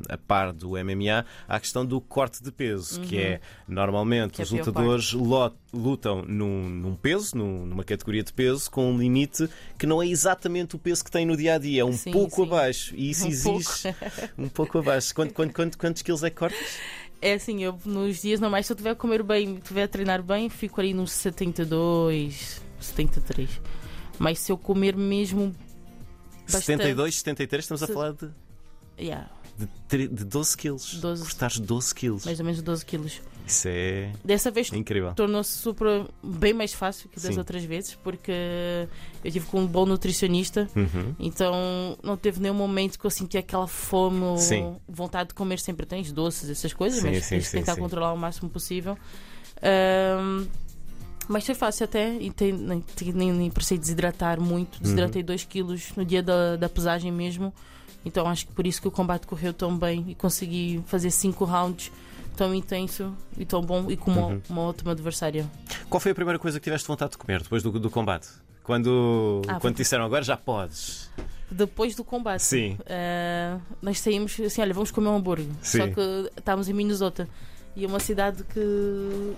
a 0.08 0.16
par 0.16 0.52
do 0.52 0.70
MMA, 0.70 1.24
há 1.46 1.56
a 1.56 1.60
questão 1.60 1.84
do 1.84 2.00
corte 2.00 2.42
de 2.42 2.50
peso, 2.50 2.93
uhum. 2.98 3.04
que 3.04 3.18
é 3.18 3.40
Normalmente 3.66 4.40
é 4.40 4.44
os 4.44 4.50
lutadores 4.50 5.12
lutam 5.12 6.22
num, 6.26 6.68
num 6.68 6.94
peso, 6.94 7.36
num, 7.36 7.66
numa 7.66 7.84
categoria 7.84 8.22
de 8.22 8.32
peso, 8.32 8.70
com 8.70 8.92
um 8.92 8.98
limite 8.98 9.48
que 9.78 9.86
não 9.86 10.02
é 10.02 10.06
exatamente 10.06 10.76
o 10.76 10.78
peso 10.78 11.04
que 11.04 11.10
tem 11.10 11.26
no 11.26 11.36
dia 11.36 11.54
a 11.54 11.58
dia, 11.58 11.82
é 11.82 11.84
um 11.84 11.92
sim, 11.92 12.12
pouco 12.12 12.36
sim. 12.36 12.42
abaixo. 12.42 12.94
E 12.96 13.10
isso 13.10 13.26
um 13.26 13.28
exige 13.28 13.92
pouco. 13.92 14.32
um 14.38 14.48
pouco 14.48 14.78
abaixo. 14.78 15.14
Quanto, 15.14 15.34
quanto, 15.34 15.54
quanto, 15.54 15.78
quantos 15.78 16.02
quilos 16.02 16.22
é 16.22 16.30
que 16.30 16.36
cortas? 16.36 16.78
É 17.20 17.34
assim, 17.34 17.62
eu 17.62 17.78
nos 17.84 18.20
dias 18.20 18.38
normais, 18.40 18.66
se 18.66 18.72
eu 18.72 18.74
estiver 18.74 18.90
a 18.90 18.94
comer 18.94 19.22
bem, 19.22 19.54
estiver 19.56 19.84
a 19.84 19.88
treinar 19.88 20.22
bem, 20.22 20.50
fico 20.50 20.80
ali 20.80 20.92
nos 20.92 21.10
72, 21.12 22.60
73. 22.80 23.48
Mas 24.18 24.38
se 24.38 24.52
eu 24.52 24.58
comer 24.58 24.94
mesmo. 24.96 25.54
Bastante, 26.42 26.82
72, 26.82 27.14
73, 27.16 27.64
estamos 27.64 27.82
a 27.82 27.86
falar 27.86 28.12
de, 28.12 28.30
Yeah, 28.98 29.28
de, 29.88 30.08
de 30.08 30.24
12 30.24 30.56
quilos. 30.56 30.94
12. 31.00 31.22
Cortares 31.22 31.58
12 31.60 31.94
quilos. 31.94 32.24
mais 32.24 32.38
ou 32.40 32.44
menos 32.46 32.60
12 32.62 32.84
quilos. 32.84 33.20
Isso 33.46 33.68
é 33.68 34.10
Dessa 34.24 34.50
vez 34.50 34.72
incrível. 34.72 35.12
tornou-se 35.14 35.52
super 35.58 36.06
bem 36.22 36.54
mais 36.54 36.72
fácil 36.72 37.10
que 37.10 37.16
das 37.20 37.32
Sim. 37.34 37.38
outras 37.38 37.62
vezes, 37.62 37.94
porque 37.94 38.32
eu 39.22 39.30
tive 39.30 39.44
com 39.46 39.60
um 39.60 39.66
bom 39.66 39.84
nutricionista, 39.84 40.66
Uhum. 40.74 41.14
então 41.20 41.98
não 42.02 42.16
teve 42.16 42.40
nenhum 42.40 42.54
momento 42.54 42.98
que 42.98 43.04
eu 43.04 43.10
senti 43.10 43.36
aquela 43.36 43.66
fome 43.66 44.20
ou 44.22 44.38
Sim. 44.38 44.76
vontade 44.88 45.28
de 45.28 45.34
comer 45.34 45.60
sempre 45.60 45.84
tens 45.84 46.10
doces, 46.10 46.48
essas 46.48 46.72
coisas, 46.72 47.00
Sim, 47.00 47.10
mas 47.10 47.24
sim, 47.26 47.38
sim, 47.42 47.58
tentar 47.58 47.74
sim. 47.74 47.80
controlar 47.82 48.14
o 48.14 48.16
máximo 48.16 48.48
possível. 48.48 48.96
Ahm, 49.62 50.46
mas 51.28 51.44
foi 51.44 51.54
fácil 51.54 51.84
até, 51.84 52.14
e 52.16 52.30
tem- 52.30 52.52
nem, 52.52 52.82
nem, 53.14 53.32
nem 53.32 53.50
precisei 53.50 53.76
desidratar 53.78 54.40
muito, 54.40 54.80
desidratei 54.82 55.20
Uhum. 55.22 55.26
2 55.26 55.44
quilos 55.44 55.92
no 55.96 56.04
dia 56.04 56.22
da, 56.22 56.56
da 56.56 56.68
pesagem 56.68 57.12
mesmo. 57.12 57.52
Então 58.04 58.26
acho 58.26 58.46
que 58.46 58.52
por 58.52 58.66
isso 58.66 58.80
que 58.82 58.88
o 58.88 58.90
combate 58.90 59.26
correu 59.26 59.52
tão 59.52 59.76
bem 59.76 60.04
e 60.08 60.14
consegui 60.14 60.82
fazer 60.86 61.10
5 61.10 61.44
rounds 61.44 61.90
tão 62.36 62.52
intenso 62.54 63.14
e 63.38 63.44
tão 63.44 63.62
bom 63.62 63.90
e 63.90 63.96
com 63.96 64.10
uma, 64.10 64.26
Uhum. 64.26 64.42
uma 64.50 64.62
ótima 64.62 64.90
adversária. 64.92 65.48
Qual 65.88 66.00
foi 66.00 66.12
a 66.12 66.14
primeira 66.14 66.38
coisa 66.38 66.58
que 66.58 66.64
tiveste 66.64 66.86
vontade 66.88 67.12
de 67.12 67.18
comer 67.18 67.42
depois 67.42 67.62
do, 67.62 67.70
do 67.78 67.88
combate? 67.90 68.28
Quando, 68.62 69.42
Ah, 69.46 69.60
quando 69.60 69.76
disseram 69.76 70.04
agora 70.04 70.22
já 70.24 70.36
podes. 70.36 71.10
Depois 71.50 71.94
do 71.94 72.02
combate, 72.02 72.42
Sim. 72.42 72.76
eh, 72.86 73.56
nós 73.80 74.00
saímos 74.00 74.38
assim: 74.40 74.60
olha, 74.62 74.72
vamos 74.74 74.90
comer 74.90 75.08
um 75.08 75.16
hambúrguer. 75.16 75.46
Sim. 75.62 75.78
Só 75.78 75.86
que 75.88 76.30
estávamos 76.36 76.68
em 76.68 76.72
Minnesota 76.72 77.28
e 77.76 77.84
é 77.84 77.86
uma 77.86 78.00
cidade 78.00 78.42
que, 78.44 79.34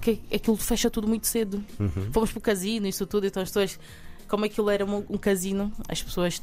que 0.00 0.34
aquilo 0.34 0.56
fecha 0.56 0.88
tudo 0.88 1.06
muito 1.08 1.26
cedo. 1.26 1.62
Uhum. 1.78 2.10
Fomos 2.12 2.30
para 2.30 2.38
o 2.38 2.40
casino, 2.40 2.86
isso 2.86 3.04
tudo, 3.06 3.26
então 3.26 3.42
as 3.42 3.48
pessoas. 3.50 3.78
Como 4.30 4.44
aquilo 4.44 4.70
era 4.70 4.86
um, 4.86 5.04
um 5.10 5.18
casino, 5.18 5.72
as 5.88 6.00
pessoas 6.02 6.40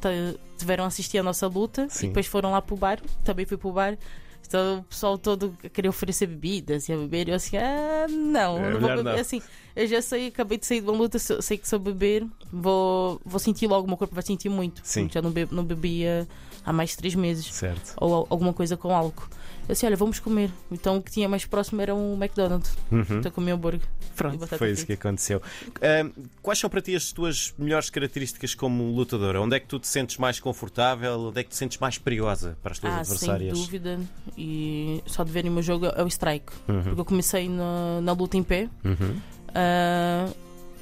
tiveram 0.57 0.83
a 0.83 0.87
assistir 0.87 1.17
à 1.19 1.23
nossa 1.23 1.47
luta 1.47 1.87
Sim. 1.89 2.05
e 2.05 2.07
depois 2.09 2.27
foram 2.27 2.51
lá 2.51 2.61
para 2.61 2.75
o 2.75 2.77
bar, 2.77 2.99
também 3.23 3.45
fui 3.45 3.55
para 3.57 3.67
o 3.69 3.71
bar. 3.71 3.97
Então 4.45 4.79
o 4.79 4.83
pessoal 4.83 5.17
todo 5.17 5.57
queria 5.73 5.89
oferecer 5.89 6.25
bebidas 6.27 6.87
e 6.89 6.93
a 6.93 6.97
beber. 6.97 7.27
E 7.27 7.31
eu 7.31 7.35
assim, 7.35 7.57
ah, 7.57 8.05
não, 8.09 8.57
É, 8.57 8.69
não 8.71 8.79
vou 8.79 8.89
beber. 8.89 9.03
não. 9.03 9.11
Assim, 9.13 9.41
eu 9.75 9.87
já 9.87 10.01
sei, 10.01 10.27
acabei 10.27 10.57
de 10.57 10.65
sair 10.65 10.81
de 10.81 10.89
uma 10.89 10.97
luta, 10.97 11.17
se- 11.19 11.41
sei 11.41 11.57
que 11.57 11.67
se 11.67 11.73
eu 11.75 11.79
beber, 11.79 12.25
vou, 12.51 13.19
vou 13.25 13.39
sentir 13.39 13.67
logo, 13.67 13.85
o 13.85 13.87
meu 13.87 13.97
corpo 13.97 14.13
vai 14.13 14.23
sentir 14.23 14.49
muito. 14.49 14.81
Sim. 14.83 15.09
Já 15.11 15.21
não, 15.21 15.31
be- 15.31 15.47
não 15.51 15.63
bebia 15.65 16.27
há 16.65 16.71
mais 16.73 16.89
de 16.91 16.97
três 16.97 17.15
meses 17.15 17.45
Certo. 17.53 17.93
ou 17.97 18.13
al- 18.13 18.27
alguma 18.29 18.53
coisa 18.53 18.75
com 18.77 18.93
álcool. 18.93 19.27
Eu 19.67 19.73
disse, 19.73 19.85
olha, 19.85 19.95
vamos 19.97 20.19
comer. 20.19 20.49
Então 20.71 20.97
o 20.97 21.01
que 21.01 21.11
tinha 21.11 21.27
mais 21.27 21.45
próximo 21.45 21.81
era 21.81 21.93
um 21.93 22.13
McDonald's. 22.15 22.73
Uhum. 22.91 23.03
Então 23.19 23.31
comi 23.31 23.51
hambúrguer. 23.51 23.81
Pronto, 24.15 24.47
foi 24.47 24.71
isso 24.71 24.81
que 24.85 24.93
frita. 24.95 25.07
aconteceu. 25.09 25.41
Ahm, 25.81 26.09
quais 26.41 26.57
são 26.57 26.69
para 26.69 26.81
ti 26.81 26.95
as 26.95 27.11
tuas 27.11 27.53
melhores 27.57 27.89
características 27.89 28.55
como 28.55 28.83
lutadora? 28.95 29.41
Onde 29.41 29.55
é 29.57 29.59
que 29.59 29.67
tu 29.67 29.77
te 29.79 29.87
sentes 29.87 30.17
mais 30.17 30.39
confortável? 30.39 31.19
Onde 31.19 31.41
é 31.41 31.43
que 31.43 31.49
te 31.49 31.55
sentes 31.57 31.77
mais 31.79 31.97
perigosa 31.97 32.57
para 32.63 32.71
as 32.71 32.79
tuas 32.79 32.93
Ah, 32.93 33.03
sem 33.03 33.13
adversárias? 33.29 33.59
dúvida. 33.59 33.99
E 34.37 35.03
só 35.05 35.23
de 35.23 35.31
verem 35.31 35.51
o 35.51 35.53
meu 35.53 35.63
jogo 35.63 35.85
é 35.87 36.01
o 36.03 36.07
strike. 36.07 36.51
Uhum. 36.67 36.81
Porque 36.83 37.01
eu 37.01 37.05
comecei 37.05 37.49
na, 37.49 37.99
na 38.01 38.13
luta 38.13 38.37
em 38.37 38.43
pé. 38.43 38.69
Uhum. 38.85 39.19
ah, 39.53 40.27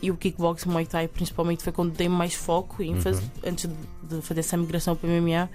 e 0.05 0.12
o 0.12 0.17
kickboxing, 0.17 0.69
Muay 0.69 0.85
Thai, 0.85 1.07
principalmente, 1.07 1.63
foi 1.63 1.74
quando 1.74 1.91
dei 1.93 2.07
mais 2.09 2.33
foco 2.33 2.81
em 2.83 3.00
faz- 3.01 3.19
Uhum. 3.19 3.29
antes 3.45 3.69
de 4.03 4.21
fazer 4.21 4.39
essa 4.41 4.55
migração 4.57 4.95
para 4.95 5.07
o 5.07 5.12
MMA. 5.12 5.50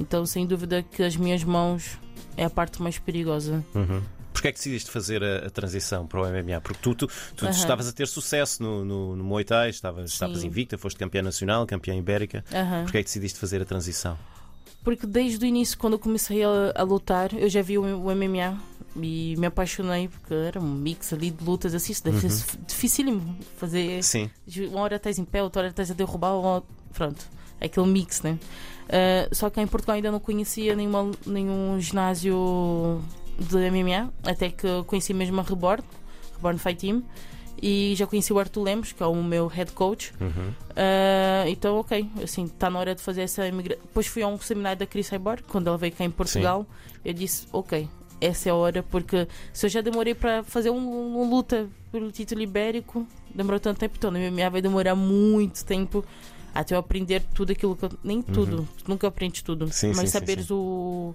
Então, 0.00 0.24
sem 0.26 0.46
dúvida 0.46 0.82
que 0.82 1.02
as 1.02 1.16
minhas 1.16 1.44
mãos 1.44 1.98
é 2.36 2.44
a 2.44 2.50
parte 2.50 2.82
mais 2.82 2.98
perigosa. 2.98 3.64
Uhum. 3.74 4.02
Porquê 4.32 4.48
é 4.48 4.52
que 4.52 4.58
decidiste 4.58 4.90
fazer 4.90 5.22
a, 5.22 5.46
a 5.46 5.50
transição 5.50 6.06
para 6.06 6.20
o 6.20 6.24
MMA? 6.26 6.60
Porque 6.62 6.78
tu, 6.82 6.94
tu, 6.94 7.06
tu 7.36 7.44
Aham. 7.44 7.50
estavas 7.54 7.86
a 7.86 7.92
ter 7.92 8.08
sucesso 8.08 8.62
no, 8.62 8.84
no, 8.84 9.14
no 9.16 9.22
Muay 9.22 9.44
Thai, 9.44 9.68
estavas, 9.70 10.10
estavas 10.10 10.42
invicta, 10.42 10.78
foste 10.78 10.96
campeã 10.98 11.20
nacional, 11.22 11.66
campeã 11.66 11.94
ibérica. 11.94 12.42
Aham. 12.52 12.84
Porquê 12.84 12.98
é 12.98 13.00
que 13.02 13.06
decidiste 13.08 13.38
fazer 13.38 13.60
a 13.60 13.64
transição? 13.66 14.18
Porque 14.82 15.06
desde 15.06 15.44
o 15.44 15.46
início, 15.46 15.78
quando 15.78 15.92
eu 15.92 15.98
comecei 15.98 16.42
a, 16.42 16.72
a 16.74 16.82
lutar, 16.82 17.32
eu 17.34 17.48
já 17.48 17.62
vi 17.62 17.78
o, 17.78 17.82
o 17.82 18.14
MMA 18.16 18.58
e 18.96 19.34
me 19.38 19.46
apaixonei, 19.46 20.08
porque 20.08 20.34
era 20.34 20.60
um 20.60 20.74
mix 20.74 21.12
ali 21.12 21.30
de 21.30 21.44
lutas 21.44 21.74
assim. 21.74 21.92
Isso 21.92 22.04
deve 22.04 22.24
Uhum. 22.26 22.30
ser 22.30 22.58
dificílimo 22.66 23.36
fazer. 23.56 24.02
Sim. 24.02 24.30
Uma 24.70 24.80
hora 24.80 24.96
estás 24.96 25.18
em 25.18 25.24
pé, 25.24 25.42
outra 25.42 25.62
hora 25.62 25.70
estás 25.70 25.90
a 25.90 25.94
derrubar, 25.94 26.34
uma... 26.38 26.62
pronto. 26.92 27.24
É 27.60 27.66
aquele 27.66 27.86
mix, 27.86 28.22
né? 28.22 28.38
Ah, 28.88 29.28
só 29.32 29.48
que 29.48 29.60
em 29.60 29.66
Portugal 29.66 29.96
ainda 29.96 30.10
não 30.10 30.20
conhecia 30.20 30.74
nenhuma, 30.74 31.10
nenhum 31.24 31.80
ginásio 31.80 33.00
de 33.38 33.70
MMA, 33.70 34.12
até 34.24 34.50
que 34.50 34.66
conheci 34.86 35.14
mesmo 35.14 35.40
a 35.40 35.42
Reborn, 35.42 35.82
Reborn 36.36 36.58
Fight 36.58 36.80
Team, 36.80 37.02
e 37.62 37.94
já 37.96 38.06
conheci 38.06 38.32
o 38.32 38.38
Arthur 38.38 38.62
Lemos, 38.62 38.92
que 38.92 39.02
é 39.02 39.06
o 39.06 39.22
meu 39.22 39.46
head 39.46 39.70
coach. 39.72 40.12
Uhum. 40.20 40.52
Ah, 40.76 41.44
então, 41.48 41.76
ok, 41.78 42.08
assim, 42.22 42.44
está 42.44 42.68
na 42.68 42.78
hora 42.80 42.94
de 42.94 43.00
fazer 43.00 43.22
essa 43.22 43.46
imigração. 43.46 43.82
Depois 43.86 44.06
fui 44.06 44.22
a 44.22 44.26
um 44.26 44.38
seminário 44.38 44.80
da 44.80 44.86
Chris 44.86 45.06
Cyborg, 45.06 45.42
quando 45.48 45.68
ela 45.68 45.78
veio 45.78 45.92
cá 45.92 46.04
em 46.04 46.10
Portugal. 46.10 46.66
Eu 47.04 47.12
disse, 47.14 47.46
ok, 47.52 47.88
essa 48.24 48.48
é 48.48 48.52
a 48.52 48.54
hora, 48.54 48.82
porque 48.82 49.26
se 49.52 49.66
eu 49.66 49.70
já 49.70 49.80
demorei 49.80 50.14
para 50.14 50.42
fazer 50.42 50.70
um- 50.70 51.14
uma 51.16 51.28
luta 51.28 51.68
pelo 51.90 52.10
título 52.12 52.40
ibérico, 52.40 53.06
demorou 53.34 53.58
tanto 53.60 53.78
tempo, 53.78 53.94
então 53.98 54.10
no 54.10 54.18
MMA 54.18 54.48
vai 54.48 54.62
demorar 54.62 54.94
muito 54.94 55.64
tempo 55.64 56.04
até 56.54 56.74
eu 56.74 56.78
aprender 56.78 57.22
tudo 57.34 57.52
aquilo 57.52 57.74
que 57.76 57.84
eu. 57.84 57.90
Nem 58.04 58.20
tudo, 58.22 58.68
nunca 58.86 59.06
aprendes 59.08 59.42
tudo, 59.42 59.66
Uhum. 59.66 59.70
Sim, 59.72 59.88
mas 59.88 60.00
sim, 60.00 60.06
saberes 60.18 60.46
sim. 60.46 60.54
O, 60.54 61.14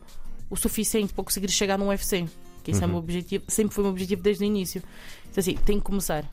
o 0.49 0.55
suficiente 0.55 1.13
para 1.13 1.23
conseguir 1.23 1.49
chegar 1.49 1.77
num 1.77 1.87
UFC. 1.87 2.25
Que 2.63 2.71
esse 2.71 2.81
é 2.83 2.85
Uhum. 2.85 2.91
meu 2.93 2.99
objetivo, 2.99 3.43
sempre 3.47 3.73
foi 3.73 3.83
o 3.83 3.85
meu 3.85 3.91
objetivo 3.93 4.21
desde 4.21 4.43
o 4.43 4.45
início. 4.45 4.81
Então, 5.29 5.39
assim, 5.39 5.55
tem 5.55 5.77
que 5.77 5.83
começar. 5.85 6.23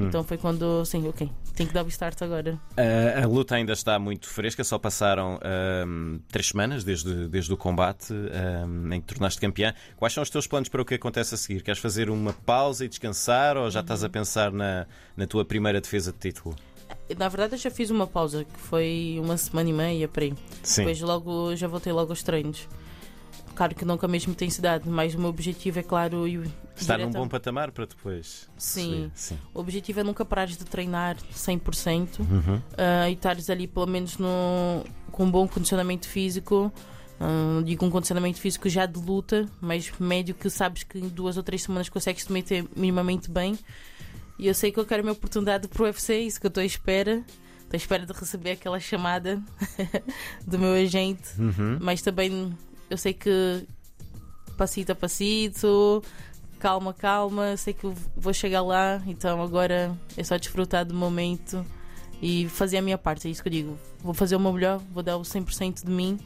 Hum. 0.00 0.06
Então 0.06 0.24
foi 0.24 0.38
quando, 0.38 0.64
assim, 0.80 1.06
ok, 1.06 1.28
tenho 1.52 1.68
que 1.68 1.74
dar 1.74 1.84
o 1.84 1.88
start 1.88 2.20
agora. 2.22 2.58
A, 2.76 3.22
a 3.22 3.26
luta 3.26 3.54
ainda 3.54 3.72
está 3.72 3.98
muito 3.98 4.28
fresca, 4.28 4.64
só 4.64 4.78
passaram 4.78 5.38
ahm, 5.42 6.18
três 6.30 6.48
semanas 6.48 6.84
desde, 6.84 7.28
desde 7.28 7.52
o 7.52 7.56
combate 7.56 8.12
ahm, 8.12 8.92
em 8.92 9.00
que 9.00 9.06
tornaste 9.06 9.40
campeã. 9.40 9.74
Quais 9.96 10.12
são 10.12 10.22
os 10.22 10.30
teus 10.30 10.46
planos 10.46 10.68
para 10.68 10.82
o 10.82 10.84
que 10.84 10.94
acontece 10.94 11.34
a 11.34 11.38
seguir? 11.38 11.62
Queres 11.62 11.80
fazer 11.80 12.10
uma 12.10 12.32
pausa 12.32 12.84
e 12.84 12.88
descansar 12.88 13.56
ou 13.56 13.70
já 13.70 13.80
estás 13.80 14.02
a 14.02 14.08
pensar 14.08 14.52
na, 14.52 14.86
na 15.16 15.26
tua 15.26 15.44
primeira 15.44 15.80
defesa 15.80 16.12
de 16.12 16.18
título? 16.18 16.56
Na 17.16 17.28
verdade, 17.28 17.54
eu 17.54 17.58
já 17.58 17.70
fiz 17.70 17.90
uma 17.90 18.06
pausa, 18.06 18.44
que 18.44 18.58
foi 18.58 19.18
uma 19.20 19.36
semana 19.36 19.68
e 19.68 19.72
meia 19.72 20.08
para 20.08 20.24
aí. 20.24 20.34
Sim. 20.62 20.82
Depois 20.82 21.00
logo 21.00 21.54
já 21.56 21.66
voltei 21.68 21.92
logo 21.92 22.12
aos 22.12 22.22
treinos. 22.22 22.68
Claro 23.54 23.74
que 23.74 23.84
com 23.98 24.06
a 24.06 24.08
mesma 24.08 24.32
intensidade, 24.32 24.88
mas 24.88 25.14
o 25.14 25.18
meu 25.18 25.28
objetivo 25.28 25.78
é 25.78 25.82
claro 25.82 26.26
Estar 26.74 26.98
num 26.98 27.10
bom 27.10 27.28
patamar 27.28 27.70
para 27.70 27.84
depois. 27.86 28.48
Sim. 28.56 29.10
Sim. 29.14 29.38
O 29.52 29.60
objetivo 29.60 30.00
é 30.00 30.02
nunca 30.04 30.24
parares 30.24 30.56
de 30.56 30.64
treinar 30.64 31.16
100% 31.34 32.20
Uhum. 32.20 32.62
ah, 32.78 33.08
e 33.10 33.12
estares 33.12 33.50
ali 33.50 33.66
pelo 33.66 33.86
menos 33.86 34.16
no, 34.18 34.84
com 35.10 35.24
um 35.24 35.30
bom 35.30 35.46
condicionamento 35.46 36.08
físico. 36.08 36.72
Não 37.20 37.62
digo 37.62 37.84
um 37.86 37.90
condicionamento 37.90 38.40
físico 38.40 38.68
já 38.68 38.84
de 38.84 38.98
luta, 38.98 39.48
mas 39.60 39.92
médio 40.00 40.34
que 40.34 40.50
sabes 40.50 40.82
que 40.82 40.98
em 40.98 41.08
duas 41.08 41.36
ou 41.36 41.42
três 41.42 41.62
semanas 41.62 41.88
consegues 41.88 42.24
te 42.24 42.32
meter 42.32 42.66
minimamente 42.74 43.30
bem. 43.30 43.56
E 44.38 44.48
eu 44.48 44.54
sei 44.54 44.72
que 44.72 44.80
eu 44.80 44.84
quero 44.84 45.00
a 45.00 45.02
minha 45.04 45.12
oportunidade 45.12 45.68
para 45.68 45.82
o 45.82 45.84
UFC, 45.84 46.18
isso 46.20 46.40
que 46.40 46.46
eu 46.46 46.48
estou 46.48 46.62
à 46.62 46.66
espera. 46.66 47.22
Estou 47.60 47.74
à 47.74 47.76
espera 47.76 48.04
de 48.06 48.12
receber 48.12 48.52
aquela 48.52 48.80
chamada 48.80 49.40
do 50.44 50.58
meu 50.58 50.72
agente, 50.72 51.28
Uhum. 51.38 51.78
mas 51.80 52.02
também 52.02 52.52
eu 52.90 52.96
sei 52.96 53.12
que 53.12 53.66
passito 54.56 54.92
a 54.92 54.94
passito, 54.94 56.02
calma, 56.58 56.94
calma, 56.94 57.56
sei 57.56 57.72
que 57.72 57.90
vou 58.16 58.32
chegar 58.32 58.62
lá, 58.62 59.02
então 59.06 59.42
agora 59.42 59.96
é 60.16 60.22
só 60.22 60.36
desfrutar 60.36 60.84
do 60.84 60.94
momento 60.94 61.64
e 62.20 62.48
fazer 62.48 62.78
a 62.78 62.82
minha 62.82 62.96
parte, 62.96 63.26
é 63.26 63.30
isso 63.30 63.42
que 63.42 63.48
eu 63.48 63.52
digo. 63.52 63.78
Vou 64.00 64.14
fazer 64.14 64.36
o 64.36 64.40
meu 64.40 64.52
melhor, 64.52 64.80
vou 64.92 65.02
dar 65.02 65.16
o 65.16 65.22
100% 65.22 65.84
de 65.84 65.90
mim 65.90 66.20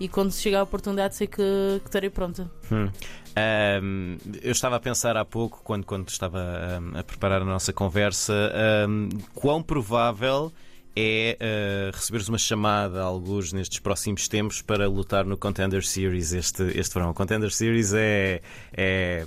e 0.00 0.08
quando 0.08 0.32
chegar 0.32 0.60
a 0.60 0.62
oportunidade 0.62 1.16
sei 1.16 1.26
que, 1.26 1.42
que 1.80 1.86
estarei 1.86 2.10
pronta. 2.10 2.50
Hum. 2.70 2.88
Ahm, 3.36 4.16
eu 4.42 4.52
estava 4.52 4.76
a 4.76 4.80
pensar 4.80 5.16
há 5.16 5.24
pouco, 5.24 5.60
quando, 5.62 5.84
quando 5.84 6.08
estava 6.08 6.38
ahm, 6.40 6.96
a 6.96 7.04
preparar 7.04 7.42
a 7.42 7.44
nossa 7.44 7.72
conversa, 7.72 8.32
ahm, 8.52 9.08
quão 9.34 9.62
provável 9.62 10.52
é 10.96 11.36
ah, 11.40 11.90
receberes 11.94 12.28
uma 12.28 12.38
chamada, 12.38 13.00
alguns 13.00 13.52
nestes 13.52 13.78
próximos 13.78 14.28
tempos, 14.28 14.60
para 14.60 14.88
lutar 14.88 15.24
no 15.24 15.36
Contender 15.36 15.84
Series 15.84 16.32
este, 16.32 16.62
este 16.78 16.94
verão. 16.94 17.10
O 17.10 17.14
Contender 17.14 17.52
Series 17.52 17.92
é, 17.94 18.40
é 18.72 19.26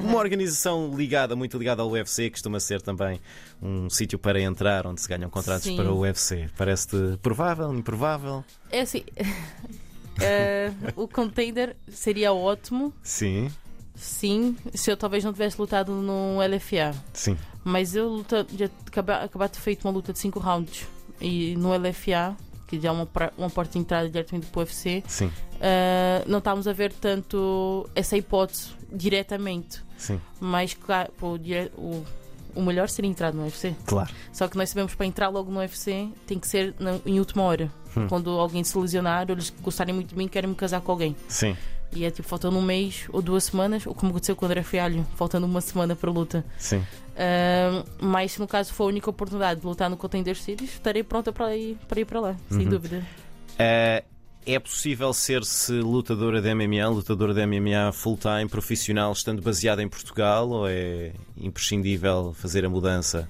uma 0.00 0.18
organização 0.18 0.94
ligada, 0.94 1.34
muito 1.34 1.58
ligada 1.58 1.82
ao 1.82 1.90
UFC, 1.90 2.30
costuma 2.30 2.60
ser 2.60 2.80
também 2.82 3.20
um 3.60 3.90
sítio 3.90 4.18
para 4.18 4.40
entrar, 4.40 4.86
onde 4.86 5.00
se 5.00 5.08
ganham 5.08 5.30
contratos 5.30 5.64
Sim. 5.64 5.76
para 5.76 5.92
o 5.92 6.00
UFC. 6.00 6.48
Parece-te 6.56 7.18
provável, 7.22 7.74
improvável? 7.74 8.44
É 8.70 8.82
assim, 8.82 9.04
eh, 10.20 10.72
o 10.94 11.08
contender 11.08 11.76
seria 11.88 12.32
ótimo, 12.32 12.92
Sim, 13.02 13.50
sim, 13.94 14.56
se 14.74 14.90
eu 14.90 14.96
talvez 14.96 15.24
não 15.24 15.32
tivesse 15.32 15.60
lutado 15.60 15.92
no 15.92 16.38
LFA. 16.38 16.94
sim. 17.12 17.36
Mas 17.64 17.94
eu 17.94 18.08
luta, 18.08 18.46
já 18.56 18.68
ter 19.48 19.60
feito 19.60 19.84
uma 19.86 19.92
luta 19.92 20.10
de 20.10 20.18
5 20.18 20.38
rounds 20.38 20.86
e 21.20 21.56
no 21.56 21.72
LFA 21.76 22.36
que 22.66 22.78
já 22.78 22.90
é 22.90 22.92
uma, 22.92 23.08
uma 23.38 23.48
porta 23.48 23.72
de 23.72 23.78
entrada 23.78 24.08
diretamente 24.10 24.46
para 24.48 24.58
o 24.58 24.62
UFC, 24.62 25.02
Sim, 25.08 25.26
uh, 25.26 25.30
não 26.26 26.36
estávamos 26.38 26.68
a 26.68 26.72
ver 26.74 26.92
tanto 26.92 27.88
essa 27.94 28.14
hipótese 28.16 28.72
diretamente. 28.92 29.82
sim, 29.96 30.20
Mas 30.38 30.74
claro, 30.74 31.10
pô, 31.18 31.38
o 31.76 32.04
o, 32.54 32.62
melhor 32.62 32.88
seria 32.88 33.10
entrar 33.10 33.32
no 33.32 33.44
UFC. 33.44 33.74
claro. 33.86 34.10
Só 34.32 34.48
que 34.48 34.56
nós 34.58 34.68
sabemos 34.68 34.94
para 34.94 35.06
entrar 35.06 35.28
logo 35.28 35.50
no 35.50 35.60
UFC 35.60 36.08
tem 36.26 36.38
que 36.38 36.46
ser 36.48 36.74
na- 36.78 36.98
em 37.06 37.18
última 37.18 37.42
hora. 37.44 37.70
Hum. 37.96 38.06
Quando 38.08 38.30
alguém 38.30 38.62
se 38.64 38.76
lesionar 38.76 39.26
ou 39.28 39.34
eles 39.34 39.50
gostarem 39.62 39.94
muito 39.94 40.08
de 40.10 40.16
mim, 40.16 40.28
querem 40.28 40.50
me 40.50 40.56
casar 40.56 40.80
com 40.80 40.92
alguém. 40.92 41.16
Sim, 41.28 41.56
E 41.94 42.04
é 42.04 42.10
tipo, 42.10 42.28
faltando 42.28 42.58
um 42.58 42.62
mês 42.62 43.06
ou 43.12 43.22
duas 43.22 43.44
semanas, 43.44 43.86
ou 43.86 43.94
como 43.94 44.10
aconteceu 44.10 44.36
com 44.36 44.44
o 44.44 44.46
André 44.48 44.62
Fialho, 44.62 45.06
faltando 45.16 45.46
uma 45.46 45.60
semana 45.60 45.96
para 45.96 46.10
a 46.10 46.12
luta. 46.12 46.44
sim. 46.58 46.84
Ahm, 47.16 47.82
mas 48.00 48.32
se 48.32 48.40
no 48.40 48.46
caso 48.46 48.72
for 48.72 48.84
a 48.84 48.86
única 48.86 49.10
oportunidade 49.10 49.60
de 49.60 49.66
lutar 49.66 49.90
no 49.90 49.96
Contender 49.96 50.36
Series, 50.36 50.74
estarei 50.74 51.02
pronta 51.02 51.32
para 51.32 51.56
ir 51.56 51.76
para, 51.88 52.00
ir 52.00 52.04
para 52.04 52.20
lá, 52.20 52.36
sem 52.48 52.60
Uhum. 52.60 52.68
dúvida. 52.68 53.04
Eh, 53.58 54.04
é 54.46 54.58
possível 54.60 55.12
ser-se 55.12 55.72
lutadora 55.72 56.40
de 56.40 56.54
MMA, 56.54 56.88
lutadora 56.88 57.34
de 57.34 57.44
MMA 57.44 57.90
full-time, 57.92 58.48
profissional, 58.48 59.10
estando 59.12 59.42
baseada 59.42 59.82
em 59.82 59.88
Portugal, 59.88 60.48
ou 60.48 60.68
é 60.68 61.12
imprescindível 61.36 62.32
fazer 62.38 62.64
a 62.64 62.68
mudança 62.70 63.28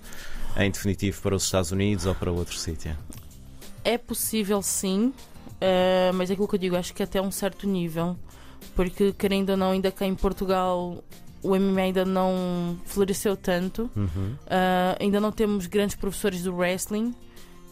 em 0.57 0.71
definitivo 0.71 1.23
para 1.23 1.35
os 1.35 1.45
Estados 1.45 1.71
Unidos 1.73 2.05
ou 2.05 2.15
para 2.15 2.31
outro 2.31 2.57
sítio? 2.59 2.95
É 3.85 3.97
possível 3.97 4.61
sim, 4.61 5.15
ah, 5.63 6.13
mas 6.13 6.29
é 6.29 6.35
aquilo 6.35 6.47
que 6.47 6.55
eu 6.57 6.59
digo, 6.59 6.77
acho 6.77 6.93
que 6.93 7.03
até 7.03 7.23
um 7.23 7.31
certo 7.31 7.67
nível, 7.67 8.17
porque 8.75 9.13
querendo 9.13 9.51
ou 9.51 9.57
não, 9.57 9.71
ainda 9.73 9.91
cá 9.91 10.07
em 10.07 10.15
Portugal 10.15 11.03
o 11.43 11.55
MMA 11.57 11.81
ainda 11.83 12.05
não 12.05 12.77
floresceu 12.85 13.37
tanto, 13.37 13.89
Uhum. 13.97 14.35
Ah, 14.49 14.97
ainda 15.01 15.21
não 15.21 15.31
temos 15.33 15.67
grandes 15.67 15.95
professores 15.97 16.43
do 16.43 16.55
wrestling. 16.55 17.15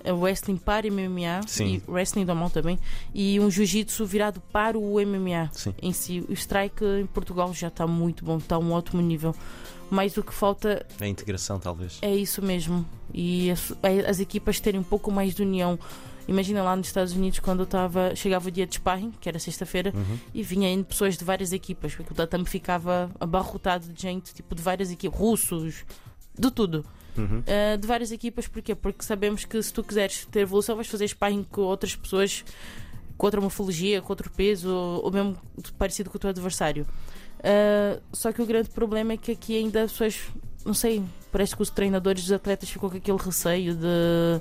ah, 0.04 0.14
Wrestling 0.14 0.56
para 0.56 0.86
MMA 0.88 1.40
Sim. 1.48 1.82
e 1.86 1.90
wrestling 1.90 2.24
normal 2.24 2.48
também 2.50 2.78
e 3.12 3.40
um 3.40 3.50
jiu-jitsu 3.50 4.06
virado 4.06 4.40
para 4.52 4.78
o 4.78 5.00
MMA 5.04 5.50
Sim. 5.52 5.74
em 5.82 5.92
si. 5.92 6.24
O 6.28 6.32
strike 6.32 6.84
em 7.00 7.06
Portugal 7.06 7.52
já 7.52 7.66
está 7.68 7.86
muito 7.88 8.24
bom, 8.24 8.38
está 8.38 8.54
a 8.54 8.58
um 8.60 8.70
ótimo 8.72 9.02
nível. 9.02 9.34
Mas 9.90 10.16
o 10.16 10.22
que 10.22 10.32
falta 10.34 10.84
A 11.00 11.06
integração, 11.08 11.58
talvez. 11.60 11.98
é 12.02 12.14
isso 12.14 12.40
mesmo. 12.42 12.84
E 13.14 13.50
as, 13.50 13.72
é 13.82 14.08
as 14.08 14.18
equipas 14.20 14.58
terem 14.60 14.80
um 14.80 14.84
pouco 14.84 15.10
mais 15.12 15.34
de 15.34 15.42
união. 15.42 15.76
Imagina 16.28 16.62
lá 16.62 16.74
nos 16.74 16.88
Estados 16.88 17.12
Unidos 17.12 17.38
quando 17.38 17.60
eu 17.60 17.64
estava. 17.64 18.14
Chegava 18.14 18.48
o 18.48 18.50
dia 18.50 18.66
de 18.66 18.74
sparring, 18.74 19.12
que 19.20 19.28
era 19.28 19.38
sexta-feira, 19.38 19.92
Uhum. 19.94 20.18
e 20.34 20.42
vinha 20.42 20.70
indo 20.70 20.84
pessoas 20.84 21.16
de 21.16 21.24
várias 21.24 21.52
equipas. 21.52 21.94
porque 21.94 22.12
O 22.12 22.16
tatame 22.16 22.44
ficava 22.46 23.10
abarrotado 23.20 23.86
de 23.92 24.00
gente, 24.02 24.34
tipo 24.34 24.54
de 24.54 24.62
várias 24.62 24.90
equipas, 24.90 25.18
russos, 25.18 25.84
de 26.38 26.50
tudo. 26.50 26.84
Uhum. 27.16 27.38
Uh, 27.40 27.78
de 27.78 27.86
várias 27.86 28.12
equipas, 28.12 28.46
porquê? 28.46 28.74
Porque 28.74 29.02
sabemos 29.04 29.44
que 29.44 29.62
se 29.62 29.72
tu 29.72 29.82
quiseres 29.82 30.26
ter 30.26 30.40
evolução, 30.40 30.74
vais 30.76 30.86
fazer 30.88 31.08
sparring 31.08 31.44
com 31.44 31.62
outras 31.62 31.96
pessoas 31.96 32.44
com 33.16 33.26
outra 33.26 33.40
morfologia, 33.40 34.02
com 34.02 34.12
outro 34.12 34.30
peso, 34.30 34.68
ou 34.70 35.10
mesmo 35.10 35.38
parecido 35.78 36.10
com 36.10 36.16
o 36.16 36.20
teu 36.20 36.28
adversário. 36.28 36.86
Uh, 37.38 37.98
só 38.12 38.30
que 38.32 38.42
o 38.42 38.46
grande 38.46 38.68
problema 38.68 39.14
é 39.14 39.16
que 39.16 39.32
aqui 39.32 39.56
ainda 39.56 39.84
as 39.84 39.92
pessoas, 39.92 40.20
não 40.66 40.74
sei, 40.74 41.02
parece 41.32 41.56
que 41.56 41.62
os 41.62 41.70
treinadores 41.70 42.22
dos 42.24 42.32
atletas 42.32 42.68
ficam 42.68 42.90
com 42.90 42.96
aquele 42.98 43.16
receio 43.18 43.74
de 43.74 44.40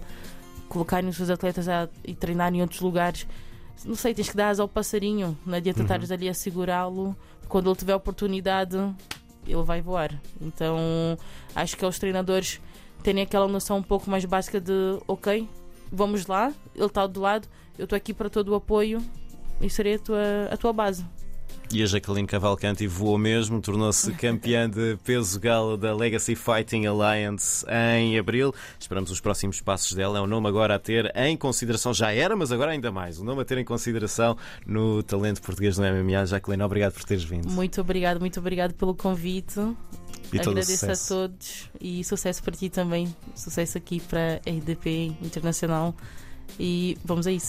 colocarem 0.75 1.09
os 1.09 1.15
seus 1.15 1.29
atletas 1.29 1.69
a, 1.69 1.87
e 2.03 2.13
treinarem 2.13 2.59
em 2.59 2.61
outros 2.61 2.81
lugares. 2.81 3.25
Não 3.85 3.95
sei, 3.95 4.13
tens 4.13 4.29
que 4.29 4.35
dar 4.35 4.49
asa 4.49 4.61
ao 4.61 4.67
passarinho, 4.67 5.37
não 5.45 5.55
adianta 5.55 5.79
Uhum. 5.79 5.85
estares 5.85 6.11
ali 6.11 6.27
a 6.27 6.33
segurá-lo. 6.33 7.15
Quando 7.47 7.69
ele 7.69 7.77
tiver 7.77 7.95
oportunidade, 7.95 8.75
ele 9.47 9.63
vai 9.63 9.81
voar. 9.81 10.11
Então 10.41 10.77
acho 11.55 11.77
que 11.77 11.85
é 11.85 11.87
os 11.87 11.97
treinadores 11.97 12.59
terem 13.03 13.23
aquela 13.23 13.47
noção 13.47 13.77
um 13.77 13.83
pouco 13.83 14.09
mais 14.09 14.25
básica 14.25 14.59
de 14.59 14.99
ok, 15.07 15.47
vamos 15.89 16.27
lá, 16.27 16.51
ele 16.75 16.85
está 16.85 17.07
do 17.07 17.21
lado, 17.21 17.47
eu 17.77 17.85
estou 17.85 17.95
aqui 17.95 18.13
para 18.13 18.29
todo 18.29 18.49
o 18.49 18.55
apoio 18.55 19.01
e 19.61 19.69
serei 19.69 19.95
a 19.95 19.99
tua, 19.99 20.23
a 20.51 20.57
tua 20.57 20.73
base. 20.73 21.05
E 21.71 21.81
a 21.81 21.85
Jacqueline 21.85 22.27
Cavalcanti 22.27 22.87
voou 22.87 23.17
mesmo, 23.17 23.59
tornou-se 23.61 24.11
campeã 24.15 24.69
de 24.69 24.97
peso 25.03 25.39
galo 25.39 25.75
da 25.77 25.93
Legacy 25.93 26.35
Fighting 26.35 26.85
Alliance 26.85 27.65
em 27.67 28.17
abril. 28.17 28.53
Esperamos 28.79 29.11
os 29.11 29.19
próximos 29.19 29.61
passos 29.61 29.93
dela. 29.93 30.19
É 30.19 30.21
um 30.21 30.27
nome 30.27 30.47
agora 30.47 30.75
a 30.75 30.79
ter 30.79 31.11
em 31.15 31.35
consideração, 31.35 31.93
já 31.93 32.13
era, 32.13 32.35
mas 32.35 32.51
agora 32.51 32.71
ainda 32.71 32.91
mais. 32.91 33.19
Um 33.19 33.23
nome 33.23 33.41
a 33.41 33.45
ter 33.45 33.57
em 33.57 33.65
consideração 33.65 34.37
no 34.65 35.03
talento 35.03 35.41
português 35.41 35.77
no 35.77 35.83
MMA. 35.83 36.25
Jacqueline, 36.25 36.63
obrigado 36.63 36.93
por 36.93 37.03
teres 37.03 37.23
vindo. 37.23 37.49
Muito 37.49 37.81
obrigado, 37.81 38.19
muito 38.19 38.39
obrigado 38.39 38.73
pelo 38.73 38.95
convite. 38.95 39.59
E 40.31 40.39
Agradeço 40.39 40.85
a 40.85 40.95
todos 40.95 41.69
e 41.79 42.03
sucesso 42.03 42.43
para 42.43 42.53
ti 42.53 42.69
também. 42.69 43.13
Sucesso 43.35 43.77
aqui 43.77 43.99
para 43.99 44.41
a 44.45 44.49
RDP 44.49 45.15
Internacional. 45.21 45.95
E 46.59 46.97
vamos 47.03 47.27
a 47.27 47.31
isso. 47.31 47.43